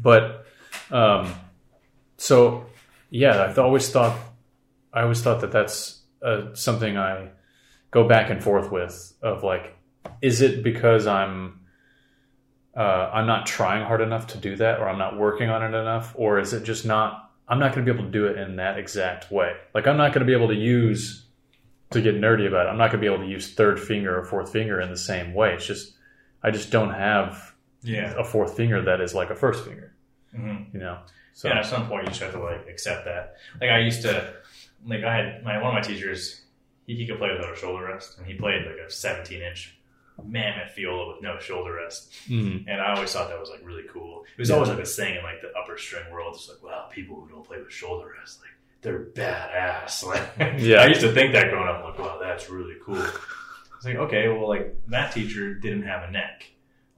[0.02, 0.44] But
[0.90, 1.33] um,
[2.16, 2.66] so
[3.11, 4.18] yeah, I've always thought
[4.92, 7.29] I always thought that that's uh, something I
[7.90, 9.77] go back and forth with of like,
[10.23, 11.61] is it because I'm
[12.77, 15.77] uh, I'm not trying hard enough to do that, or I'm not working on it
[15.77, 17.31] enough, or is it just not?
[17.49, 19.55] I'm not going to be able to do it in that exact way.
[19.75, 21.27] Like I'm not going to be able to use
[21.90, 22.68] to get nerdy about it.
[22.68, 24.96] I'm not going to be able to use third finger or fourth finger in the
[24.96, 25.55] same way.
[25.55, 25.94] It's just
[26.44, 29.94] I just don't have yeah, a fourth finger that is like a first finger,
[30.35, 30.99] hmm you know.
[31.40, 31.61] So yeah.
[31.61, 33.37] At some point, you just have to like accept that.
[33.62, 34.35] Like I used to,
[34.87, 36.42] like I had my one of my teachers.
[36.87, 39.74] He, he could play without a shoulder rest, and he played like a 17 inch
[40.22, 42.12] mammoth viola with no shoulder rest.
[42.29, 44.24] mm, And I always thought that was like really cool.
[44.37, 44.57] It was Yeah.
[44.57, 46.35] always like a thing in like the upper string world.
[46.35, 48.50] It's like, wow, people who don't play with shoulder rest, like
[48.83, 50.05] they're badass.
[50.12, 50.83] Like, Yeah.
[50.83, 51.83] I used to think that growing up.
[51.85, 53.03] Like, wow, that's really cool.
[53.76, 56.50] It's like, okay, well, like that teacher didn't have a neck.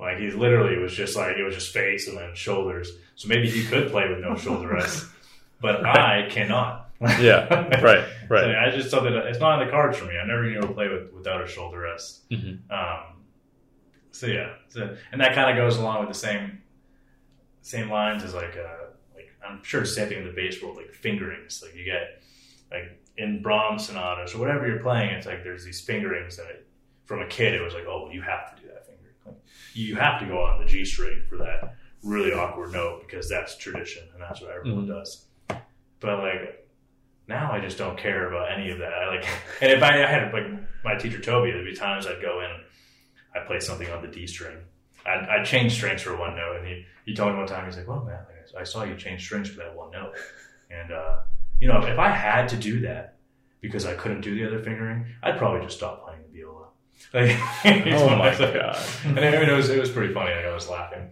[0.02, 2.90] Like he literally was just like it was just face and then shoulders.
[3.14, 5.06] So maybe he could play with no shoulder rest,
[5.60, 6.90] but I cannot.
[7.20, 7.46] yeah,
[7.80, 8.56] right, So right.
[8.56, 10.18] I just thought that it's not in the cards for me.
[10.18, 12.28] I never knew to play with without a shoulder rest.
[12.30, 12.58] Mhm.
[12.70, 13.22] Um,
[14.10, 16.62] so yeah, so, and that kind of goes along with the same
[17.62, 20.92] same lines as like uh, like I'm sure same thing in the bass world, like
[20.94, 21.62] fingerings.
[21.64, 22.22] Like you get
[22.70, 26.66] like in Brahms sonatas or whatever you're playing, it's like there's these fingerings that it,
[27.04, 28.80] from a kid it was like, oh, well, you have to do that finger.
[28.81, 28.81] Like,
[29.74, 33.56] you have to go on the G string for that really awkward note because that's
[33.56, 34.88] tradition and that's what everyone Mhm.
[34.88, 35.26] does.
[36.00, 36.68] But like
[37.28, 38.92] now I just don't care about any of that.
[38.92, 39.26] I like,
[39.62, 40.46] and if I, I had like
[40.84, 42.60] my teacher Toby, there'd be times I'd go in,
[43.40, 44.58] I'd play something on the D string.
[45.06, 47.76] I'd, I'd change strings for one note, and he, he told me one time, he's
[47.76, 48.20] like, "Well, man,
[48.58, 50.14] I saw you change strings for that one note."
[50.70, 51.20] And uh,
[51.60, 53.16] you know, if I had to do that
[53.60, 56.11] because I couldn't do the other fingering, I'd probably just stop playing.
[57.14, 58.78] Like, Oh my God.
[59.04, 60.34] And I mean, it was it was pretty funny.
[60.34, 61.10] Like I was laughing,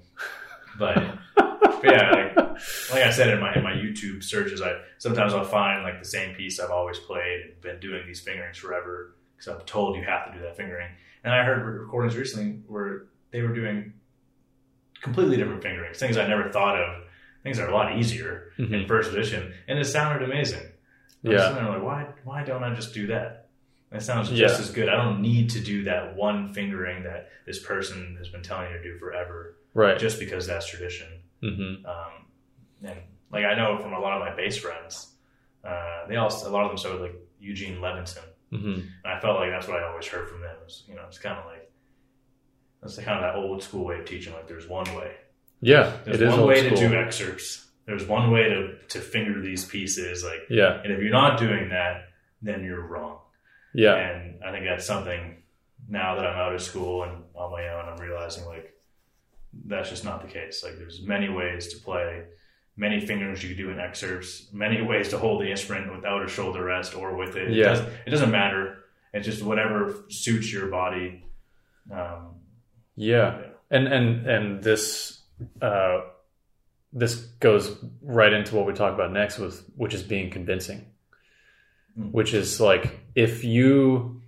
[0.79, 0.97] but,
[1.37, 5.45] but yeah, like, like I said in my in my YouTube searches, I sometimes I'll
[5.45, 9.53] find like the same piece I've always played and been doing these fingerings forever because
[9.53, 10.89] I'm told you have to do that fingering.
[11.23, 13.93] And I heard recordings recently where they were doing
[15.03, 17.03] completely different fingerings, things I never thought of,
[17.43, 18.89] things that are a lot easier in Mhm.
[18.89, 20.67] first edition, and it sounded amazing.
[21.25, 21.67] I'm Yeah.
[21.69, 23.40] like, why, why don't I just do that?
[23.91, 24.61] That sounds just Yeah.
[24.61, 24.89] as good.
[24.89, 28.77] I don't need to do that one fingering that this person has been telling you
[28.79, 29.99] to do forever, Right.
[29.99, 31.09] just because that's tradition.
[31.41, 32.27] hmm Um,
[32.85, 32.99] and
[33.33, 35.15] like I know from a lot of my bass friends,
[35.65, 39.41] uh, they all a lot of them started like Eugene Levinson, hmm and I felt
[39.41, 40.57] like that's what I always heard from them.
[40.63, 41.71] Was, you know, it's kind of like
[42.81, 44.33] that's kind of that old school way of teaching.
[44.33, 45.13] Like there's one way.
[45.61, 45.97] Yeah.
[46.05, 46.79] There's it is one way school.
[46.79, 47.67] to do excerpts.
[47.87, 50.25] There's one way to to finger these pieces.
[50.25, 50.81] Like, Yeah.
[50.83, 52.09] and if you're not doing that,
[52.41, 53.19] then you're wrong.
[53.75, 53.95] Yeah.
[53.97, 55.37] And I think that's something
[55.89, 58.75] now that I'm out of school and on my own, I'm realizing like
[59.67, 60.63] that's just not the case.
[60.63, 62.25] Like there's many ways to play,
[62.77, 66.29] many fingers you can do in excerpts, many ways to hold the instrument without a
[66.29, 67.51] shoulder rest or with it.
[67.51, 67.65] Yeah.
[67.65, 68.85] It, doesn't, it doesn't matter.
[69.13, 71.25] It's just whatever suits your body.
[71.93, 72.37] Um,
[72.97, 73.43] Yeah.
[73.71, 75.23] And and and this
[75.63, 76.01] uh,
[76.93, 80.87] this goes right into what we talk about next with which is being convincing.
[81.99, 82.13] Mm.
[82.13, 84.23] Which is like if you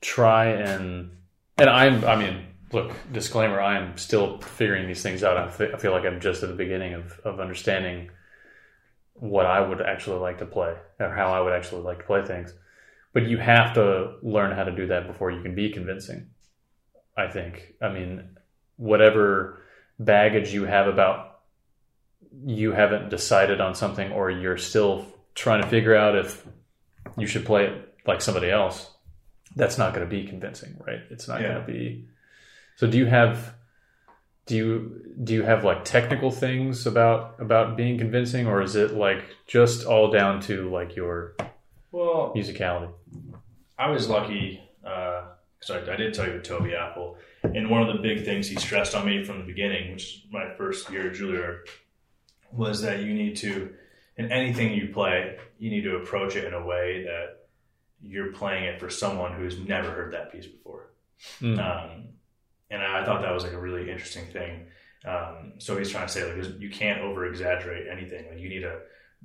[0.00, 1.16] try and
[1.58, 5.76] and I'm I mean look disclaimer I am still figuring these things out I I
[5.78, 8.10] feel like I'm just at the beginning of of understanding
[9.14, 12.24] what I would actually like to play or how I would actually like to play
[12.24, 12.52] things
[13.12, 16.28] but you have to learn how to do that before you can be convincing
[17.16, 17.74] I think.
[17.80, 18.36] I mean,
[18.76, 19.62] whatever
[19.98, 21.40] baggage you have about
[22.44, 26.46] you haven't decided on something or you're still trying to figure out if
[27.18, 28.90] you should play it like somebody else,
[29.56, 31.00] that's not going to be convincing, right?
[31.10, 31.48] It's not Yeah.
[31.54, 32.06] going to be.
[32.76, 33.54] So do you have
[34.46, 38.92] do you do you have like technical things about about being convincing or is it
[38.92, 41.36] like just all down to like your
[41.92, 42.90] well, musicality?
[43.78, 45.24] I was lucky uh,
[45.60, 48.48] because I, I did tell you with Toby Appel, and one of the big things
[48.48, 51.60] he stressed on me from the beginning, which is my first year at Juilliard,
[52.50, 53.72] was that you need to,
[54.22, 57.46] in anything you play, you need to approach it in a way that
[58.02, 60.90] you're playing it for someone who's never heard that piece before.
[61.40, 61.58] Mm.
[61.58, 62.04] Um,
[62.70, 64.66] and I thought that was like a really interesting thing.
[65.04, 68.28] Um, so he's trying to say like you can't over exaggerate anything.
[68.28, 68.80] Like you need to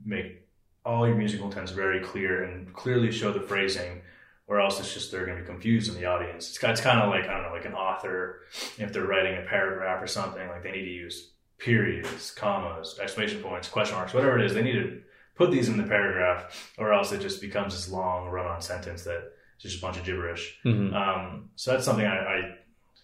[0.06, 0.48] make
[0.86, 4.02] all your musical intents very clear and clearly show the phrasing,
[4.48, 6.50] or else it's just they're going to be confused in the audience.
[6.50, 8.42] It's, it's kind of like I don't know, like an author
[8.78, 13.42] if they're writing a paragraph or something, like they need to use periods, commas, exclamation
[13.42, 14.54] points, question marks, whatever it is.
[14.54, 15.02] They need to
[15.36, 19.32] put these in the paragraph, or else it just becomes this long run-on sentence that
[19.56, 20.58] it's just a bunch of gibberish.
[20.66, 20.94] Mhm.
[20.94, 22.56] Um, so that's something I, I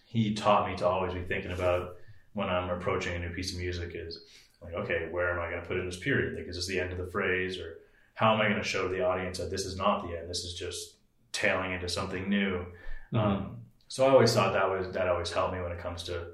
[0.06, 1.96] he taught me to always be thinking about
[2.34, 4.20] when I'm approaching a new piece of music is
[4.62, 6.36] like, okay, where am I going to put in this period?
[6.36, 7.78] Like, is this the end of the phrase, or
[8.14, 10.30] how am I going to show the audience that this is not the end?
[10.30, 10.94] This is just
[11.32, 12.64] tailing into something new.
[13.12, 13.18] Mhm.
[13.18, 13.56] Um,
[13.88, 16.26] so I always thought that was that always helped me when it comes to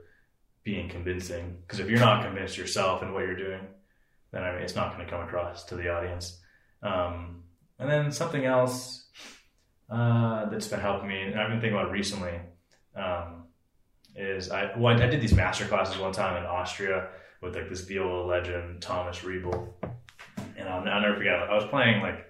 [0.70, 1.56] being convincing.
[1.62, 3.60] Because if you're not convinced yourself in what you're doing,
[4.30, 6.40] then I mean, it's not going to come across to the audience.
[6.82, 7.42] Um,
[7.78, 9.08] and then something else
[9.90, 12.38] uh, that's been helping me, and I've been thinking about recently,
[12.94, 13.44] um,
[14.14, 17.08] is I well, I did these master classes one time in Austria
[17.42, 19.68] with like this viola legend Thomas Riebl,
[20.56, 21.34] and I'll, I'll never forget.
[21.34, 22.26] I was playing like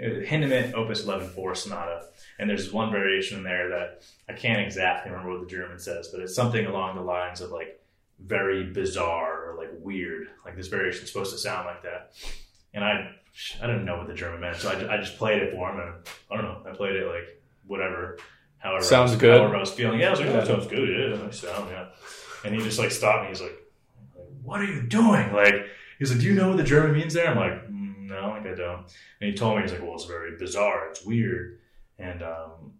[0.00, 2.06] Hindemith Opus 11 4 Sonata,
[2.38, 6.08] and there's one variation in there that I can't exactly remember what the German says,
[6.08, 7.80] but it's something along the lines of like
[8.18, 10.28] very bizarre or like weird.
[10.44, 12.12] Like this variation is supposed to sound like that,
[12.72, 13.10] and I
[13.60, 15.80] I didn't know what the German meant, so I, I just played it for him,
[15.80, 15.94] and
[16.30, 18.18] I don't know, I played it like whatever.
[18.58, 19.38] However, I Sounds was, good.
[19.38, 20.00] However, I was feeling.
[20.00, 20.88] Yeah, I was like, that sounds good.
[20.88, 21.68] Yeah, sound.
[21.70, 21.88] Yeah,
[22.44, 23.28] and he just like stopped me.
[23.28, 23.58] He's like,
[24.42, 25.66] "What are you doing?" Like
[25.98, 28.46] he's like, "Do you know what the German means there?" I'm like, mm, "No, like
[28.46, 28.86] I don't."
[29.20, 30.88] And he told me he's like, "Well, it's very bizarre.
[30.88, 31.60] It's weird,
[31.98, 32.74] and um,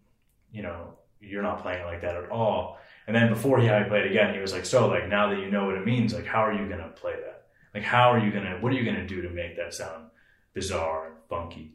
[0.52, 3.88] you know, you're not playing like that at all." And then before he had me
[3.88, 6.14] play it again, he was like, "So, like now that you know what it means,
[6.14, 7.46] like how are you gonna play that?
[7.74, 8.58] Like how are you gonna?
[8.60, 10.10] What are you gonna do to make that sound
[10.54, 11.74] bizarre and funky?"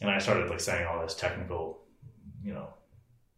[0.00, 1.84] And I started like saying all this technical,
[2.42, 2.68] you know,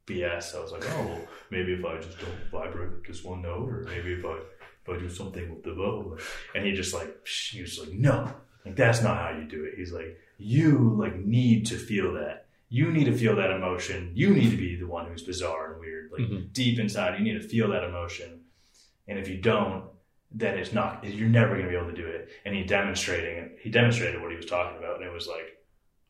[0.06, 0.54] BS.
[0.54, 3.84] I was like, "Oh, well, maybe if I just don't vibrate this one note, or
[3.88, 6.16] maybe if I if I do something with the bow."
[6.54, 8.32] And he just like he was like, "No,
[8.66, 12.42] like that's not how you do it." He's like, "You like need to feel that."
[12.68, 14.10] You need to feel that emotion.
[14.14, 16.10] You need to be the one who's bizarre and weird.
[16.10, 16.52] Like Mhm.
[16.52, 18.40] deep inside, you need to feel that emotion.
[19.06, 19.84] And if you don't,
[20.32, 21.04] then it's not.
[21.04, 22.28] You're never going to be able to do it.
[22.44, 23.56] And he demonstrating.
[23.62, 25.46] He demonstrated what he was talking about, and it was like,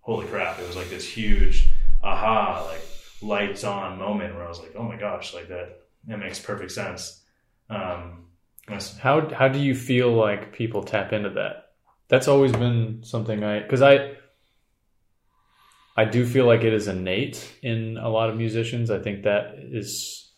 [0.00, 0.58] holy crap!
[0.58, 1.68] It was like this huge
[2.02, 2.80] aha, like
[3.20, 5.80] lights on moment where I was like, oh my gosh, like that.
[6.06, 7.22] That makes perfect sense.
[7.68, 8.28] Um,
[9.00, 11.65] How how do you feel like people tap into that?
[12.08, 14.16] That's always been something I because I
[15.96, 18.90] I do feel like it is innate in a lot of musicians.
[18.90, 20.30] I think that is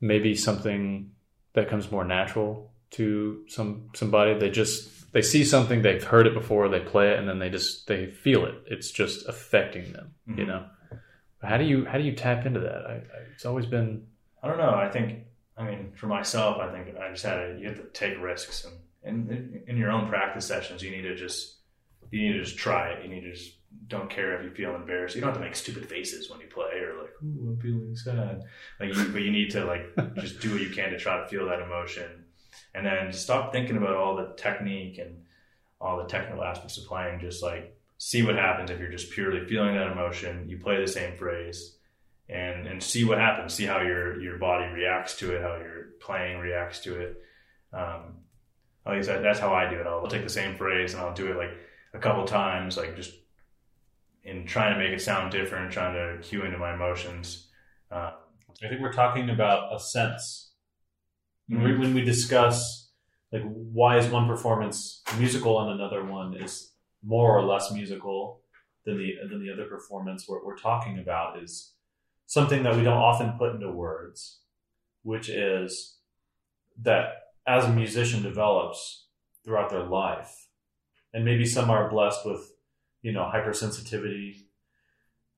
[0.00, 1.12] maybe something
[1.54, 4.38] that comes more natural to some somebody.
[4.38, 7.48] They just they see something, they've heard it before, they play it, and then they
[7.48, 8.56] just they feel it.
[8.66, 10.14] It's just affecting them.
[10.26, 10.48] You Mhm.
[10.48, 10.66] know.
[11.42, 12.86] How do you how do you tap into that?
[12.86, 14.06] I, I, it's always been
[14.42, 14.74] I don't know.
[14.74, 15.24] I think,
[15.56, 18.64] I mean, for myself, I think I just had to, you have to take risks
[18.64, 21.56] and, and in, in your own practice sessions, you need to just,
[22.10, 23.04] you need to just try it.
[23.04, 23.54] You need to just,
[23.86, 25.14] don't care if you feel embarrassed.
[25.14, 27.96] You don't have to make stupid faces when you play or like, ooh, I'm feeling
[27.96, 28.44] sad.
[28.80, 31.28] Like, you, but you need to like, just do what you can to try to
[31.28, 32.24] feel that emotion.
[32.74, 35.22] And then stop thinking about all the technique and
[35.80, 37.20] all the technical aspects of playing.
[37.20, 40.48] Just like, see what happens if you're just purely feeling that emotion.
[40.48, 41.76] You play the same phrase
[42.28, 43.54] and and see what happens.
[43.54, 47.22] See how your your body reacts to it, how your playing reacts to it.
[47.72, 48.18] Um,
[48.88, 49.86] at least that, that's how I do it.
[49.86, 51.50] I'll take the same phrase and I'll do it like
[51.94, 53.12] a couple times, like just
[54.24, 57.48] in trying to make it sound different, trying to cue into my emotions.
[57.90, 58.12] Uh,
[58.64, 60.52] I think we're talking about a sense.
[61.48, 62.88] When, we, when we discuss
[63.32, 66.72] like why is one performance musical and another one is
[67.04, 68.40] more or less musical
[68.84, 71.74] than the than the other performance, what we're talking about is
[72.26, 74.40] something that we don't often put into words,
[75.02, 75.98] which is
[76.82, 79.06] that as a musician develops
[79.44, 80.48] throughout their life,
[81.14, 82.52] and maybe some are blessed with,
[83.00, 84.42] you know, hypersensitivity,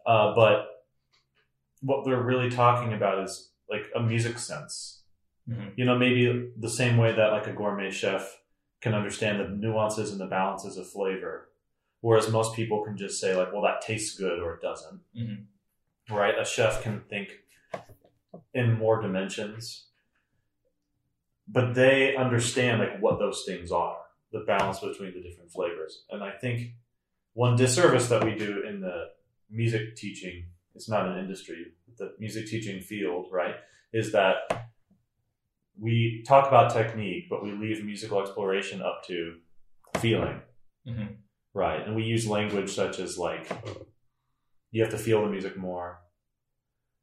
[0.04, 0.66] uh, but
[1.80, 5.04] what they're really talking about is like a music sense.
[5.48, 5.72] Mhm.
[5.76, 8.38] You know, maybe the same way that like a gourmet chef
[8.80, 11.50] can understand the nuances and the balances of flavor,
[12.00, 15.00] whereas most people can just say like, well, that tastes good or it doesn't.
[15.16, 15.46] Mhm.
[16.10, 16.36] Right?
[16.38, 17.44] A chef can think
[18.52, 19.89] in more dimensions,
[21.48, 23.98] but they understand like what those things are,
[24.32, 26.04] the balance between the different flavors.
[26.10, 26.74] And I think
[27.34, 29.06] one disservice that we do in the
[29.50, 31.66] music teaching, it's not an industry,
[31.98, 33.56] the music teaching field, right,
[33.92, 34.68] is that
[35.78, 39.38] we talk about technique, but we leave musical exploration up to
[39.98, 40.40] feeling.
[40.86, 41.16] Mhm.
[41.52, 41.84] Right.
[41.84, 43.50] And we use language such as like,
[44.70, 46.00] you have to feel the music more.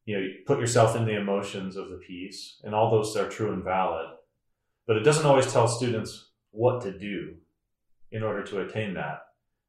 [0.06, 3.28] You know, you put yourself in the emotions of the piece, and all those are
[3.28, 4.17] true and valid.
[4.88, 7.36] But it doesn't always tell students what to do
[8.12, 9.20] in order to attain that,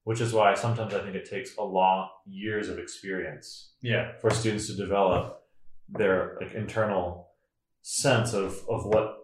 [0.05, 4.31] which is why sometimes I think it takes a long years of experience yeah, for
[4.31, 5.43] students to develop
[5.89, 7.31] their like, internal
[7.83, 9.17] sense of, of what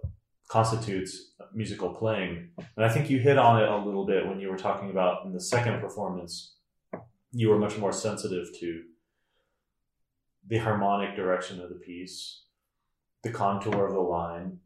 [0.48, 2.50] constitutes musical playing.
[2.76, 5.24] And I think you hit on it a little bit when you were talking about
[5.24, 6.56] in the second performance,
[7.32, 8.82] you were much more sensitive to
[10.46, 12.44] the harmonic direction of the piece,
[13.22, 14.58] the contour of the line,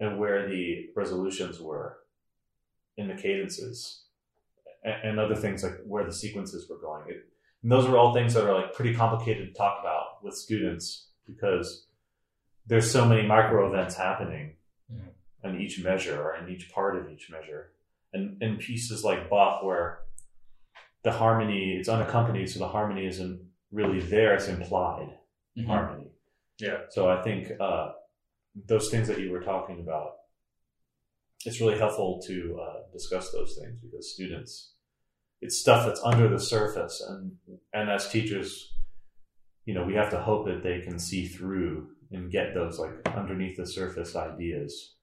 [0.00, 1.98] and where the resolutions were
[2.96, 4.04] in the cadences,
[4.84, 7.04] and, and other things like where the sequences were going.
[7.08, 7.26] It,
[7.62, 11.08] and those are all things that are like pretty complicated to talk about with students
[11.26, 11.86] because
[12.66, 14.56] there's so many micro events happening
[14.92, 15.10] Mhm.
[15.44, 17.72] in each measure or in each part of each measure.
[18.12, 20.00] And in pieces like Bach where
[21.02, 23.40] the harmony it's unaccompanied, so the harmony isn't
[23.70, 25.16] really there, it's implied
[25.56, 25.66] Mhm.
[25.66, 26.10] harmony.
[26.58, 27.92] yeah, So I think uh,
[28.54, 30.12] those things that you were talking about,
[31.44, 34.74] it's really helpful to uh, discuss those things because students,
[35.40, 37.32] it's stuff that's under the surface, and
[37.72, 38.74] and as teachers,
[39.64, 42.90] you know, we have to hope that they can see through and get those like
[43.16, 44.96] underneath the surface ideas.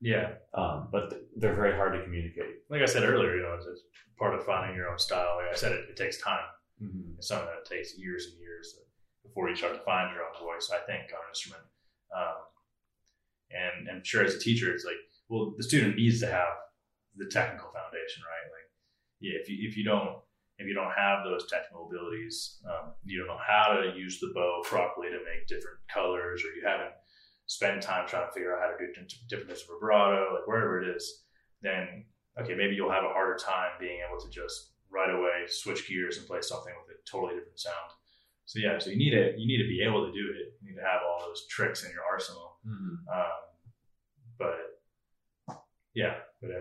[0.00, 0.34] yeah.
[0.54, 2.62] Um, but th- they're very hard to communicate.
[2.70, 3.82] Like I said earlier, you know, it's, it's
[4.18, 5.36] part of finding your own style.
[5.36, 6.46] Like I said, it, it takes time.
[6.82, 7.18] Mm-hmm.
[7.18, 8.78] It's something that takes years and years
[9.22, 10.70] before you start to find your own voice.
[10.72, 11.62] I think on an instrument,
[12.16, 12.36] um,
[13.50, 14.96] and I'm sure as a teacher, it's like,
[15.28, 16.54] well, the student needs to have
[17.16, 18.46] the technical foundation, right?
[18.50, 18.68] Like,
[19.20, 20.18] yeah, if you if you don't
[20.58, 24.32] if you don't have those technical abilities, um, you don't know how to use the
[24.34, 26.94] bow properly to make different colors, or you haven't
[27.46, 28.92] spent time trying to figure out how to do
[29.28, 31.24] different types of vibrato, like wherever it is,
[31.62, 32.04] then
[32.40, 36.18] okay, maybe you'll have a harder time being able to just right away switch gears
[36.18, 37.90] and play something with a totally different sound.
[38.46, 40.54] So yeah, so you need to you need to be able to do it.
[40.62, 42.45] You need to have all those tricks in your arsenal.
[42.66, 43.30] Um,
[44.38, 44.54] but
[45.94, 46.60] yeah, but uh,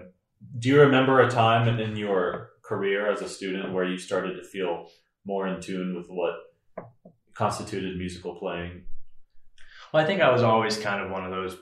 [0.60, 4.36] Do you remember a time in- in your career as a student where you started
[4.36, 4.90] to feel
[5.26, 6.36] more in tune with what
[7.34, 8.86] constituted musical playing?
[9.92, 11.54] well, I think I was always kind of one of those.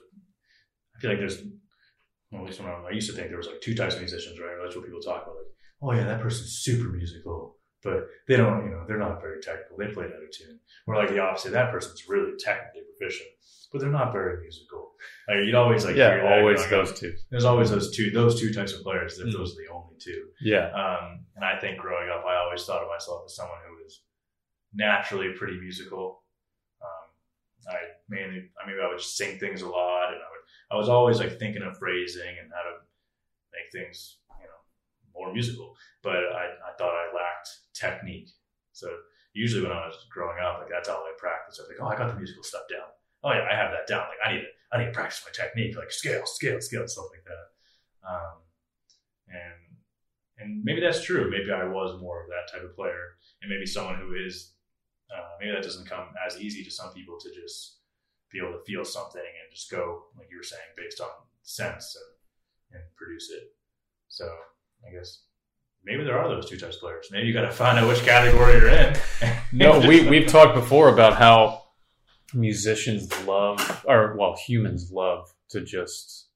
[0.95, 1.41] I feel like there's
[2.31, 4.01] well, at least when I, I used to think there was like two types of
[4.01, 4.55] musicians, right?
[4.61, 5.35] That's what people talk about.
[5.35, 5.51] Like,
[5.83, 9.77] oh yeah, that person's super musical, but they don't, you know, they're not very technical.
[9.77, 10.59] They play of tune.
[10.87, 13.29] Or like the opposite, that person's really technically proficient,
[13.71, 14.91] but they're not very musical.
[15.27, 17.13] Like you'd always like yeah, always those two.
[17.29, 19.19] There's always those two those two types of players.
[19.19, 19.33] If Mm.
[19.33, 20.29] those are the only two.
[20.41, 23.83] Yeah, Um, and I think growing up, I always thought of myself as someone who
[23.83, 24.01] was
[24.73, 26.23] naturally pretty musical.
[26.81, 27.77] Um, I
[28.09, 30.89] mainly, I mean, I would just sing things a lot, and I would, I was
[30.89, 32.75] always like thinking of phrasing and how to
[33.53, 34.59] make things, you know,
[35.19, 35.75] more musical.
[36.03, 38.29] But I, I thought I lacked technique.
[38.73, 38.87] So
[39.33, 41.59] usually when I was growing up, like that's all I practiced.
[41.59, 42.89] I was like, oh, I got the musical stuff down.
[43.23, 44.05] Oh yeah, I have that down.
[44.09, 47.05] Like I need to, I need to practice my technique, like scale, scale, scale, stuff
[47.11, 47.47] like that.
[48.07, 48.35] Um,
[49.29, 49.63] and
[50.37, 51.31] and maybe that's true.
[51.31, 54.53] Maybe I was more of that type of player, and maybe someone who is
[55.13, 57.79] uh, maybe that doesn't come as easy to some people to just
[58.31, 61.09] be able to feel something and just go like you were saying based on
[61.43, 61.95] sense
[62.71, 63.53] and, and produce it.
[64.09, 64.25] So
[64.85, 65.23] I guess
[65.85, 67.07] maybe there are those two types of players.
[67.11, 68.95] Maybe you got to find out which category you're in.
[69.55, 71.61] No, we we've talked before about how
[72.33, 76.27] musicians love, or well, humans love to just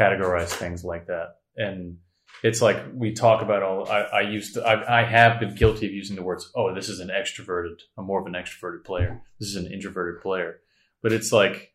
[0.00, 1.98] categorize things like that, and
[2.42, 3.88] it's like we talk about all.
[3.88, 6.50] I, I used to, I, I have been guilty of using the words.
[6.54, 7.80] Oh, this is an extroverted.
[7.96, 9.20] I'm more of an extroverted player.
[9.40, 10.60] This is an introverted player.
[11.02, 11.72] But it's like,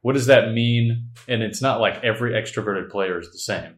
[0.00, 1.10] what does that mean?
[1.28, 3.76] And it's not like every extroverted player is the same.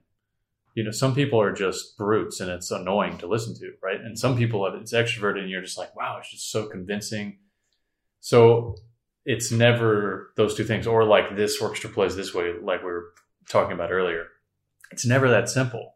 [0.75, 4.01] You know, some people are just brutes and it's annoying to listen to, right?
[4.01, 7.39] And some people it's extroverted and you're just like, wow, it's just so convincing.
[8.21, 8.77] So
[9.25, 13.13] it's never those two things, or like this orchestra plays this way, like we were
[13.49, 14.27] talking about earlier.
[14.91, 15.95] It's never that simple,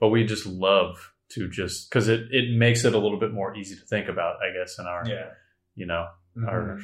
[0.00, 3.56] but we just love to just because it it makes it a little bit more
[3.56, 5.30] easy to think about, I guess, in our yeah,
[5.74, 6.48] you know mm-hmm.
[6.48, 6.78] our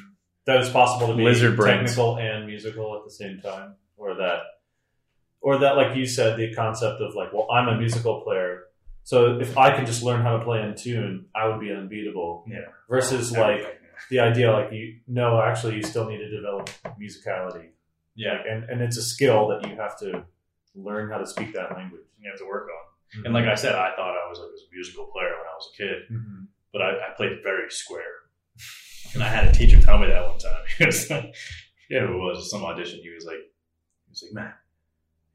[0.47, 1.91] that is possible to be Lizard brains.
[1.91, 4.41] technical and musical at the same time, or that,
[5.41, 8.65] or that, like you said, the concept of like, well, I'm a musical player,
[9.05, 12.45] so if I can just learn how to play in tune, I would be unbeatable.
[12.49, 12.59] yeah.
[12.89, 13.81] Versus like
[14.11, 16.71] the idea, like you, no, actually, you still need to develop
[17.01, 17.69] musicality,
[18.15, 20.25] yeah, and and it's a skill that you have to
[20.75, 22.03] learn how to speak that language.
[22.21, 23.25] you have to work on.
[23.25, 25.69] And like I said, I thought I was like a musical player when I was
[25.75, 26.47] a kid, Mhm.
[26.73, 28.05] but I, I played very square.
[29.15, 30.63] And I had a teacher tell me that one time.
[30.87, 31.35] Was like,
[31.89, 33.01] yeah, it was some audition.
[33.03, 33.39] He was like,
[34.07, 34.53] he was like, man,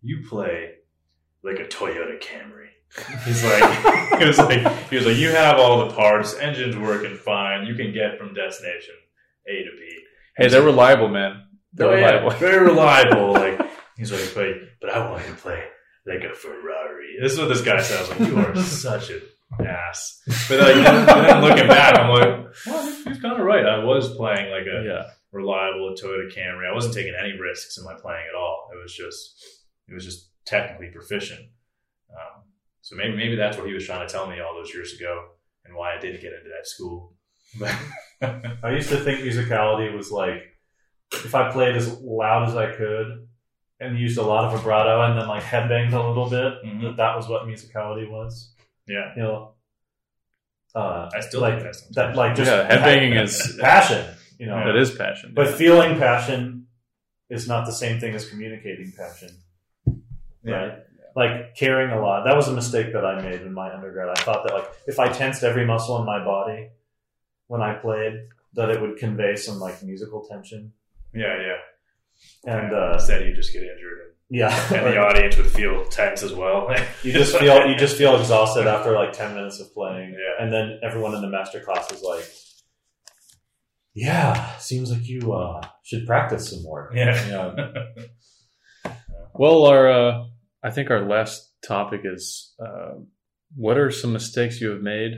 [0.05, 0.75] you play
[1.43, 2.67] like a Toyota Camry.
[3.25, 7.15] He's like, he was like, he was like, you have all the parts, engines working
[7.15, 7.65] fine.
[7.65, 8.93] You can get from destination
[9.47, 9.97] A to B.
[10.37, 11.43] hey, they're reliable, man.
[11.73, 12.29] They're Oh, yeah, reliable.
[12.39, 13.33] very reliable.
[13.45, 14.47] Like he's like, but
[14.81, 15.63] but I want you to play
[16.05, 17.17] like a Ferrari.
[17.21, 18.09] This is what this guy says.
[18.09, 19.21] Like you are such an
[19.65, 20.21] ass.
[20.47, 23.65] But like and then looking back, I'm like, well, he's, he's kind of right.
[23.65, 25.03] I was playing like a yeah.
[25.31, 26.69] reliable Toyota Camry.
[26.69, 28.69] I wasn't taking any risks in my playing at all.
[28.73, 31.41] It was just it was just technically proficient.
[32.11, 32.43] Um,
[32.81, 35.29] so maybe maybe that's what he was trying to tell me all those years ago,
[35.65, 37.13] and why I didn't get into that school.
[38.63, 40.41] I used to think musicality was like
[41.13, 43.27] if I played as loud as I could
[43.79, 46.81] and used a lot of vibrato and then like headbanged a little bit, Mhm.
[46.83, 48.53] that that was what musicality was.
[48.87, 49.53] yeah, You know,
[50.75, 51.95] uh, I still like that sometimes.
[51.95, 54.15] that, like just Yeah, headbanging is- passion.
[54.39, 55.33] You know, That is passion.
[55.33, 56.67] but feeling passion
[57.29, 59.29] is not the same thing as communicating passion.
[60.45, 60.53] Yeah.
[60.53, 60.73] right?
[61.15, 62.25] Like caring a lot.
[62.25, 64.09] That was a mistake that I made in my undergrad.
[64.09, 66.69] I thought that like if I tensed every muscle in my body
[67.47, 68.13] when I played,
[68.53, 70.73] that it would convey some like musical tension.
[71.13, 72.53] Yeah, yeah.
[72.53, 76.23] And Yeah, uh, instead, you just get injured, yeah, and the audience would feel tense
[76.23, 76.73] as well.
[77.03, 80.11] you just feel you just feel exhausted after like ten minutes of playing.
[80.11, 80.43] Yeah.
[80.43, 82.25] And then everyone in the master class is like,
[83.93, 87.27] "Yeah, seems like you uh, should practice some more." yeah.
[87.27, 88.93] Yeah.
[89.33, 90.25] Well, our uh,
[90.65, 92.93] I think our last topic is uh,
[93.55, 95.13] what are some mistakes you have made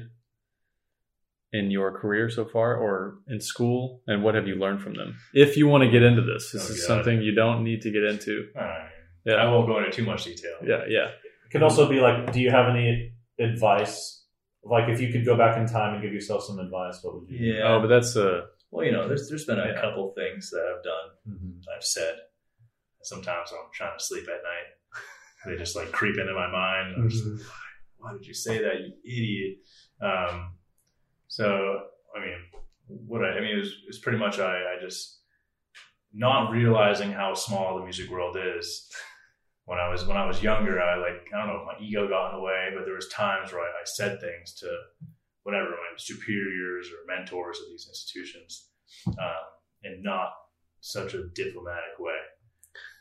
[1.54, 5.16] in your career so far, or in school, and what have you learned from them?
[5.34, 6.88] If you want to get into this, this Oh, is God.
[6.88, 8.48] something you don't need to get into.
[8.56, 8.89] Alright.
[9.26, 9.36] Yeah.
[9.36, 10.58] I won't go into too much detail.
[10.64, 11.08] Yeah, yeah.
[11.45, 14.26] It could also be like, do you have any advice?
[14.64, 17.30] Like, if you could go back in time and give yourself some advice, what would
[17.30, 17.54] you?
[17.54, 17.64] Yeah.
[17.70, 19.80] Oh, but that's a well, you know, there's there's been a Yeah.
[19.82, 21.08] couple things that I've done.
[21.30, 21.62] Mhm.
[21.74, 22.16] I've said.
[23.04, 24.68] Sometimes I'm trying to sleep at night,
[25.45, 26.95] they just like creep into my mind.
[26.97, 27.41] I'm just like,
[27.97, 29.57] why did you say that, you idiot?
[30.01, 30.53] Um,
[31.27, 31.79] so,
[32.15, 32.38] I mean,
[32.88, 35.19] what I, I mean, it was, it was pretty much I, I just
[36.13, 38.89] not realizing how small the music world is.
[39.65, 42.07] When I was when I was younger, I like I don't know if my ego
[42.07, 44.67] got in the way, but there was times where I, I said things to
[45.43, 48.69] whatever my superiors or mentors of these institutions,
[49.07, 49.43] um,
[49.83, 50.29] in not
[50.79, 52.15] such a diplomatic way,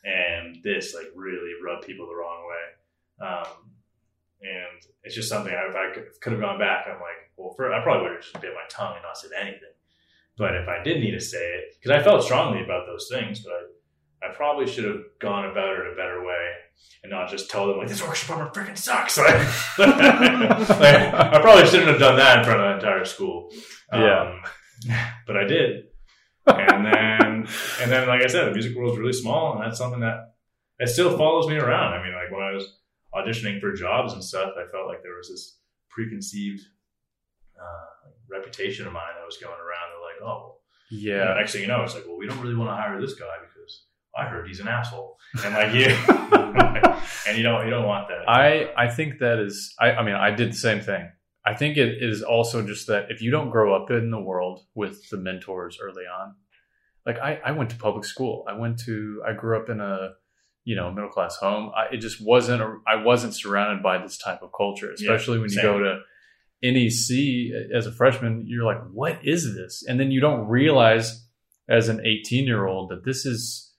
[0.07, 3.27] and this like really rubbed people the wrong way.
[3.29, 3.71] Um,
[4.41, 7.53] and it's just something I, if I could, could have gone back, I'm like, well,
[7.57, 9.75] for, I probably would have just bit my tongue and not said anything.
[10.39, 13.41] But if I did need to say it, because I felt strongly about those things,
[13.41, 16.51] but I, I probably should have gone about it a better way
[17.03, 19.17] and not just tell them like this orchestra drummer freaking sucks.
[19.19, 19.35] Like,
[19.79, 23.51] like, I probably shouldn't have done that in front of the entire school.
[23.93, 24.21] Yeah.
[24.21, 24.43] Um,
[25.27, 25.86] but I did.
[26.47, 27.49] And then,
[27.81, 30.35] and then, like I said, the music world is really small, and that's something that
[30.79, 31.95] it still follows me around.
[31.95, 32.79] I mean, like when I was
[33.15, 35.59] auditioning for jobs and stuff, I felt like there was this
[35.91, 36.61] preconceived
[37.59, 39.91] uh, reputation of mine that was going around.
[39.91, 40.57] They're like, oh,
[40.91, 41.35] Yeah.
[41.35, 43.37] next thing you know, it's like, well, we don't really want to hire this guy
[43.41, 43.85] because
[44.17, 45.87] I heard he's an asshole, and like you,
[47.27, 48.29] and you don't you don't want that.
[48.29, 51.11] I I think that is I, I mean I did the same thing.
[51.47, 54.65] I think it is also just that if you don't grow up in the world
[54.75, 56.35] with the mentors early on,
[57.07, 58.45] like I, I went to public school.
[58.49, 60.15] I went to I grew up in a
[60.65, 61.71] you know middle class home.
[61.77, 65.51] I, it just wasn't I wasn't surrounded by this type of culture, Yeah, especially when
[65.51, 65.65] you same.
[65.65, 66.01] go to
[66.63, 68.45] NEC as a freshman.
[68.47, 69.85] You're like, what is this?
[69.87, 71.25] And then you don't realize
[71.69, 73.73] as an 18 year old that this is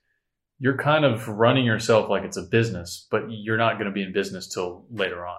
[0.58, 4.02] you're kind of running yourself like it's a business, but you're not going to be
[4.02, 5.36] in business till later on.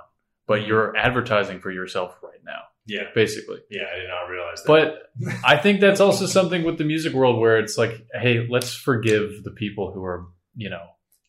[0.49, 3.59] But you're advertising for yourself right now, yeah, basically.
[3.71, 4.67] yeah, I did not realize that.
[4.67, 8.73] But I think that's also something with the music world where it's like, hey, let's
[8.73, 10.25] forgive the people who are,
[10.55, 10.81] you know,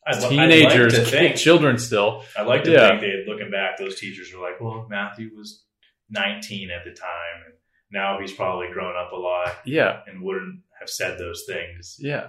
[0.06, 2.24] I'd, teenagers, like think, children still.
[2.36, 2.88] I'd like to Yeah.
[2.88, 5.62] think they, looking back, those teachers were like, well, Matthew was
[6.08, 7.54] 19 at the time, and
[7.92, 11.96] now he's probably grown up a lot Yeah, and wouldn't have said those things.
[12.00, 12.28] yeah.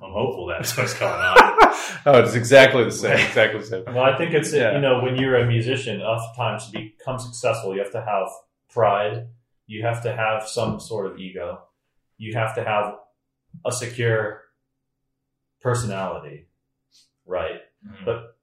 [0.00, 1.36] I, I, I'm hopeful that's what's going on.
[2.06, 3.18] oh, it's exactly the same.
[3.18, 3.84] Exactly the same.
[3.86, 4.74] Well, I think it's Yeah.
[4.74, 8.28] you know when you're a musician, oftentimes to become successful, you have to have
[8.70, 9.26] pride.
[9.66, 11.60] You have to have some sort of ego.
[12.16, 12.96] You have to have
[13.66, 14.42] a secure
[15.60, 16.46] personality,
[17.26, 17.60] right?
[17.86, 18.04] Mhm.
[18.04, 18.36] But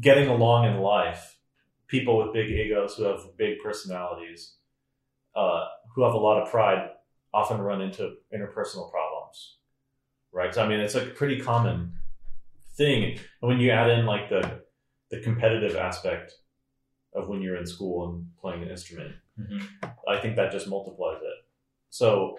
[0.00, 1.38] getting along in life,
[1.86, 4.56] people with big egos who have big personalities,
[5.34, 6.90] uh, who have a lot of pride,
[7.32, 9.17] often run into interpersonal problems,
[10.32, 10.54] right?
[10.54, 11.92] So I mean, it's a pretty common
[12.76, 13.18] thing.
[13.42, 14.62] And when you add in like the
[15.10, 16.34] the competitive aspect
[17.14, 19.62] of when you're in school and playing an instrument, Mhm.
[20.08, 21.38] I think that just multiplies it.
[21.90, 22.38] So,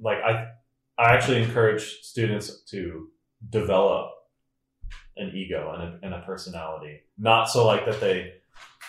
[0.00, 0.52] like I,
[0.98, 3.08] I actually encourage students to
[3.48, 4.12] develop
[5.16, 8.34] an ego and a, and a personality, not so like that they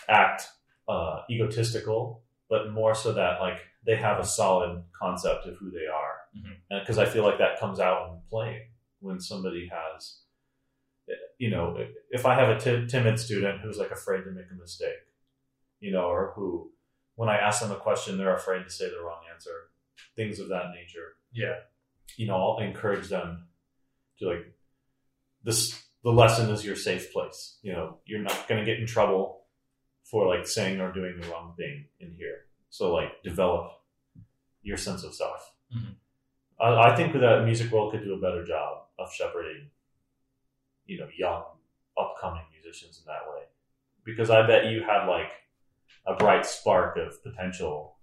[0.08, 0.44] act
[0.88, 5.88] uh, egotistical, but more so that like they have a solid concept of who they
[5.88, 6.62] are, Mhm.
[6.70, 8.70] and because I feel like that comes out in playing
[9.00, 10.20] when somebody has.
[11.38, 11.76] You know,
[12.12, 14.96] if I have a timid student who's like afraid to make a mistake,
[15.80, 16.72] you know, or who
[17.16, 19.72] when I ask them a question, they're afraid to say the wrong answer,
[20.16, 21.18] things of that nature.
[21.34, 21.60] Yeah.
[22.16, 23.48] You know, I'll encourage them
[24.20, 24.54] to like
[25.44, 25.84] this.
[26.04, 27.58] The lesson is your safe place.
[27.62, 29.46] You know, you're not going to get in trouble
[30.04, 32.46] for like saying or doing the wrong thing in here.
[32.70, 33.72] So like develop
[34.62, 35.54] your sense of self.
[35.76, 35.96] Mhm.
[36.62, 39.68] I, I think that music world could do a better job of shepherding,
[40.86, 41.44] you know, young
[41.98, 43.44] upcoming musicians in that way,
[44.06, 45.32] because I bet you had like
[46.06, 47.96] a bright spark of potential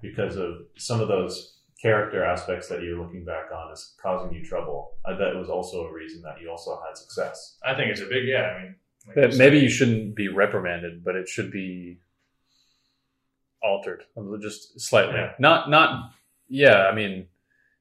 [0.00, 4.44] because of some of those character aspects that you're looking back on is causing you
[4.44, 4.92] trouble.
[5.04, 7.58] I bet it was also a reason that you also had success.
[7.64, 8.42] I think it's a big, yeah.
[8.42, 8.74] I mean,
[9.16, 11.98] like you maybe you shouldn't be reprimanded, but it should be
[13.62, 14.04] altered
[14.40, 15.14] just slightly.
[15.16, 15.32] Yeah.
[15.38, 16.12] Not not
[16.48, 16.86] yeah.
[16.86, 17.26] I mean,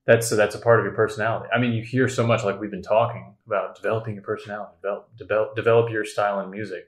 [0.06, 1.50] that's that's a part of your personality.
[1.54, 5.16] I mean, you hear so much like we've been talking about developing your personality, develop
[5.18, 6.86] develop, develop your style in music.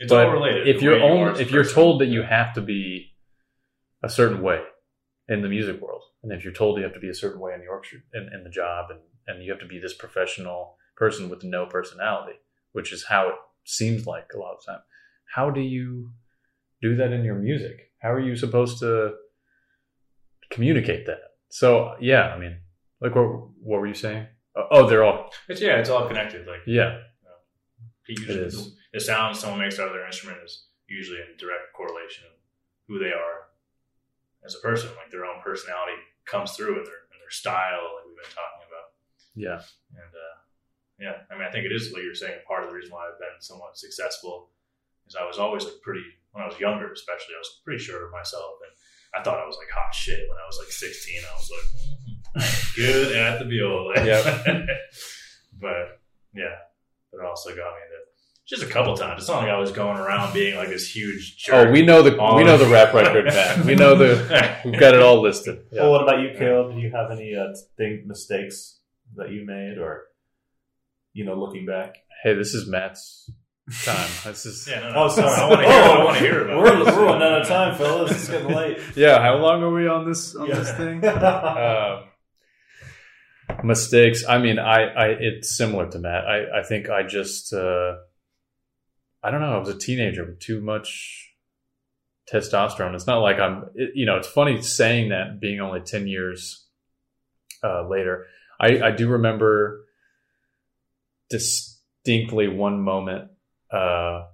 [0.00, 0.68] it's but all related.
[0.68, 3.12] If you're way you are only if you're told that you have to be
[4.02, 4.62] a certain way
[5.28, 7.54] in the music world, and if you're told you have to be a certain way
[7.54, 10.76] in the orchestra in, in the job, and and you have to be this professional
[10.96, 12.38] person with no personality,
[12.72, 13.34] which is how it
[13.64, 14.80] seems like a lot of time.
[15.32, 16.10] How do you
[16.82, 17.92] do that in your music?
[18.00, 19.14] How are you supposed to
[20.50, 21.18] communicate that?
[21.48, 22.58] So yeah, I mean,
[23.00, 23.26] like what
[23.62, 24.26] what were you saying?
[24.56, 26.46] Oh, oh, they're all It's, yeah, it's all connected.
[26.46, 26.98] Like yeah,
[28.08, 28.74] It, It is.
[28.92, 32.32] The sound someone makes out of their instrument is usually in direct correlation of
[32.88, 33.52] who they are
[34.44, 34.90] as a person.
[34.96, 38.64] Like their own personality comes through in their in their style, like we've been talking
[38.68, 38.86] about.
[39.36, 39.60] yeah,
[39.92, 40.36] And uh,
[40.98, 42.40] yeah, I mean, I think it is like you're saying.
[42.46, 44.50] Part of the reason why I've been somewhat successful
[45.06, 47.36] is I was always like pretty when I was younger, especially.
[47.36, 48.72] I was pretty sure of myself, and
[49.14, 51.20] I thought I was like hot shit when I was like 16.
[51.20, 53.94] I was like, "Mhm, I'm good at the viola.
[54.04, 54.66] Yep.
[55.60, 56.00] but
[56.34, 56.54] yeah,
[57.10, 57.98] but it also got me into
[58.46, 59.20] just a couple times.
[59.22, 61.68] It's not like I was going around being like this huge jerk.
[61.68, 63.66] Oh, we know the all we know the of- rap record, man.
[63.66, 65.64] We know the we've got it all listed.
[65.72, 66.74] Well, what about you, Caleb?
[66.74, 68.78] Do you have any uh, thing mistakes
[69.16, 70.04] that you made, or
[71.12, 71.96] you know, looking back?
[72.22, 73.30] Hey, this is Matt's
[73.84, 74.08] time.
[74.24, 75.04] This is Yeah, no, no.
[75.04, 75.30] Oh, sorry.
[75.30, 75.82] I want to hear.
[75.92, 76.58] I want to hear about.
[76.58, 76.96] We're, this.
[76.96, 78.10] we're running out of time, fellas.
[78.12, 78.78] It's getting late.
[78.96, 79.20] yeah.
[79.20, 80.54] How long are we on this on Yeah.
[80.56, 81.04] this thing?
[81.06, 82.04] um,
[83.64, 84.24] mistakes.
[84.28, 86.24] I mean, I, I it's similar to Matt.
[86.26, 87.94] I, I think I just uh,
[89.22, 89.54] I don't know.
[89.56, 91.30] I was a teenager with too much
[92.32, 92.94] testosterone.
[92.94, 93.64] It's not like I'm.
[93.74, 96.66] It, you know, it's funny saying that being only ten years
[97.62, 98.26] uh, later.
[98.60, 99.84] I, I do remember
[101.30, 103.30] distinctly one moment.
[103.72, 104.26] Uh,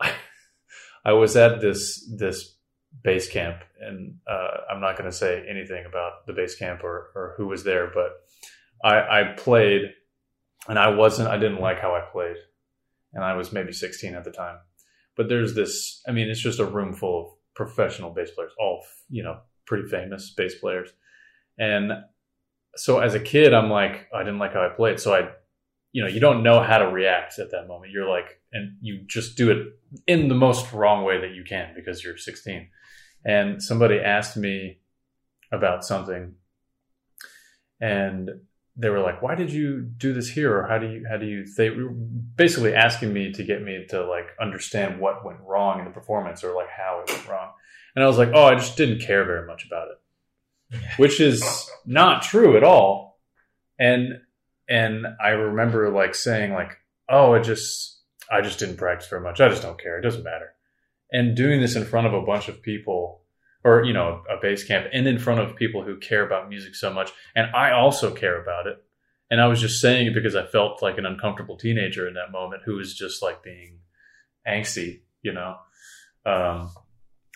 [1.04, 2.56] I was at this this
[3.02, 7.10] bass camp, and uh, I'm not going to say anything about the bass camp or,
[7.14, 8.12] or who was there, but
[8.82, 9.82] I, I played,
[10.68, 11.28] and I wasn't.
[11.28, 12.36] I didn't like how I played,
[13.12, 14.58] and I was maybe 16 at the time.
[15.16, 16.02] But there's this.
[16.06, 19.88] I mean, it's just a room full of professional bass players, all you know, pretty
[19.88, 20.90] famous bass players,
[21.58, 21.92] and
[22.76, 25.30] so as a kid, I'm like, I didn't like how I played, so I
[25.92, 27.92] you know you don't know how to react at that moment.
[27.92, 29.66] You're like and you just do it
[30.06, 32.68] in the most wrong way that you can because you're 16
[33.24, 34.78] and somebody asked me
[35.52, 36.34] about something
[37.80, 38.30] and
[38.76, 40.56] they were like why did you do this here?
[40.56, 43.86] Or how do you how do you they were basically asking me to get me
[43.90, 47.50] to like understand what went wrong in the performance or like how it went wrong.
[47.94, 49.98] And i was like oh i just didn't care very much about it
[50.96, 51.42] which is
[51.86, 53.18] not true at all.
[53.78, 54.20] And
[54.68, 56.76] and I remember like saying like,
[57.08, 58.00] "Oh, it just
[58.30, 59.40] I just didn't practice very much.
[59.40, 59.98] I just don't care.
[59.98, 60.54] It doesn't matter."
[61.12, 63.22] And doing this in front of a bunch of people,
[63.64, 66.74] or you know, a bass camp, and in front of people who care about music
[66.74, 68.82] so much, and I also care about it.
[69.30, 72.32] And I was just saying it because I felt like an uncomfortable teenager in that
[72.32, 73.80] moment who was just like being
[74.46, 75.56] angsty, you know.
[76.24, 76.70] Um,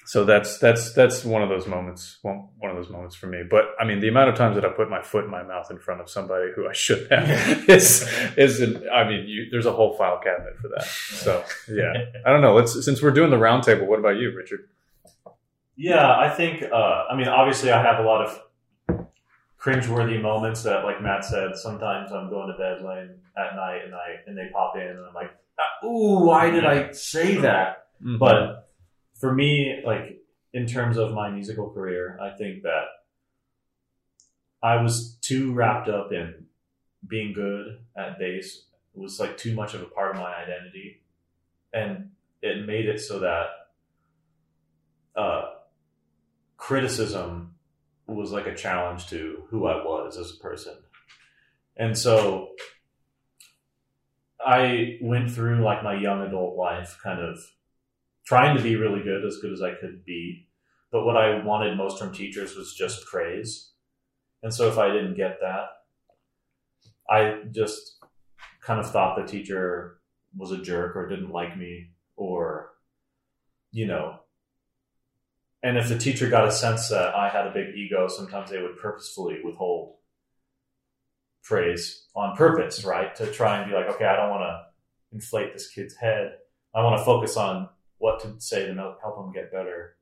[0.05, 3.42] so that's that's that's one of those moments one, one of those moments for me.
[3.48, 5.70] But i mean the amount of times that i put my foot in my mouth
[5.70, 7.28] in front of somebody who i should have
[7.68, 10.84] is is an, i mean you, there's a whole file cabinet for that.
[10.84, 11.92] So yeah.
[12.26, 12.55] I don't know.
[12.55, 14.68] Let's since we're doing the roundtable what about you richard?
[15.76, 16.62] Yeah, I think.
[16.62, 18.40] Uh, I mean, obviously, I have a lot of
[19.59, 23.94] cringeworthy moments that, like Matt said, sometimes I'm going to bed late at night and
[23.94, 27.86] I and they pop in and I'm like, "Ah, ooh, why did I say that?
[28.00, 28.71] But
[29.22, 30.20] for me, like
[30.52, 32.86] in terms of my musical career, I think that
[34.60, 36.46] I was too wrapped up in
[37.06, 38.64] being good at bass.
[38.92, 41.02] It was like too much of a part of my identity,
[41.72, 42.10] and
[42.42, 43.46] it made it so that
[45.14, 45.50] uh,
[46.56, 47.54] criticism
[48.08, 50.74] was like a challenge to who I was as a person.
[51.76, 52.48] And so
[54.44, 57.38] I went through like my young adult life kind of
[58.33, 60.49] trying to be really good, as good as I could be.
[60.91, 63.72] But what I wanted most from teachers was just praise.
[64.43, 65.66] And so if I didn't get that,
[67.11, 67.99] I just
[68.62, 69.99] kind of thought the teacher
[70.35, 72.70] was a jerk or didn't like me or,
[73.70, 74.20] you know,
[75.62, 78.62] and if the teacher got a sense that I had a big ego, sometimes they
[78.62, 79.97] would purposefully withhold
[81.45, 83.14] praise on purpose, right?
[83.16, 84.62] To try and be like, okay, I don't want to
[85.12, 86.37] inflate this kid's head.
[86.74, 87.68] I want to focus on
[88.03, 89.94] what to say to help him get better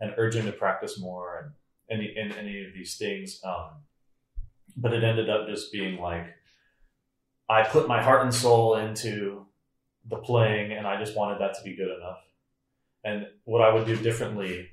[0.00, 1.52] and urge him to practice more
[1.90, 3.42] and any, and any of these things.
[3.44, 3.82] Um,
[4.74, 6.24] but it ended up just being like,
[7.50, 9.44] I put my heart and soul into
[10.08, 12.20] the playing and I just wanted that to be good enough.
[13.04, 14.70] And what I would do differently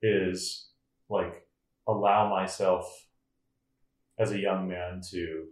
[0.00, 0.70] is
[1.10, 1.46] like
[1.86, 2.86] allow myself
[4.18, 5.48] as a young man to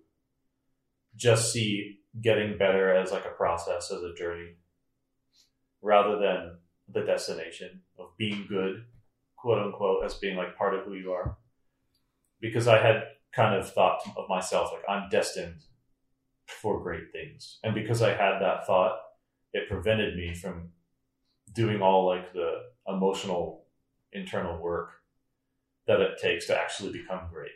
[1.14, 4.54] just see getting better as like a process as a journey
[5.82, 6.56] rather than
[6.92, 8.84] the destination of being good
[9.36, 11.36] quote unquote as being like part of who you are
[12.40, 13.02] because i had
[13.32, 15.62] kind of thought of myself like i'm destined
[16.46, 18.98] for great things and because i had that thought
[19.52, 20.70] it prevented me from
[21.52, 23.64] doing all like the emotional
[24.12, 24.90] internal work
[25.86, 27.50] that it takes to actually become great.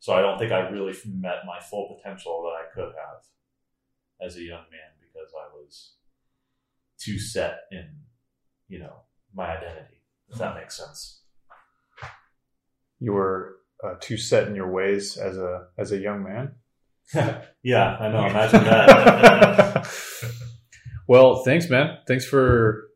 [0.00, 3.24] So I don't think I really met my full potential that I could have
[4.20, 5.94] as a young man because I was
[6.98, 7.86] too set in,
[8.68, 8.94] you know,
[9.34, 10.02] my identity.
[10.30, 11.22] If that makes sense.
[13.00, 16.52] you were uh, too set in your ways as a as a young man
[17.62, 18.26] yeah, I know.
[18.26, 19.88] Imagine that.
[21.08, 22.88] well thanks man thanks for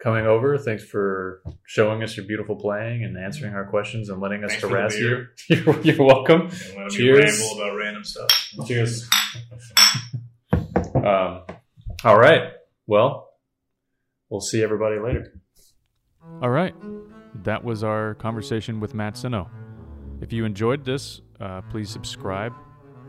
[0.00, 4.44] coming over thanks for showing us your beautiful playing and answering our questions and letting
[4.44, 7.40] us Thanks harass you you're, you're welcome And let Cheers.
[7.40, 8.30] ramble about random stuff.
[8.68, 9.10] cheers
[10.94, 11.42] um,
[12.04, 12.52] all right
[12.86, 13.27] well
[14.30, 15.40] we'll see everybody later.
[16.42, 16.74] All right.
[17.44, 19.48] That was our conversation with Matt Sinno
[20.20, 22.52] if you enjoyed this uh, please subscribe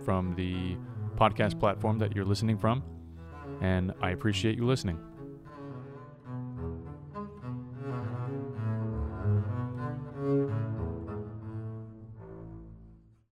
[0.05, 0.75] from the
[1.17, 2.83] podcast platform that you're listening from
[3.61, 4.99] and i appreciate you listening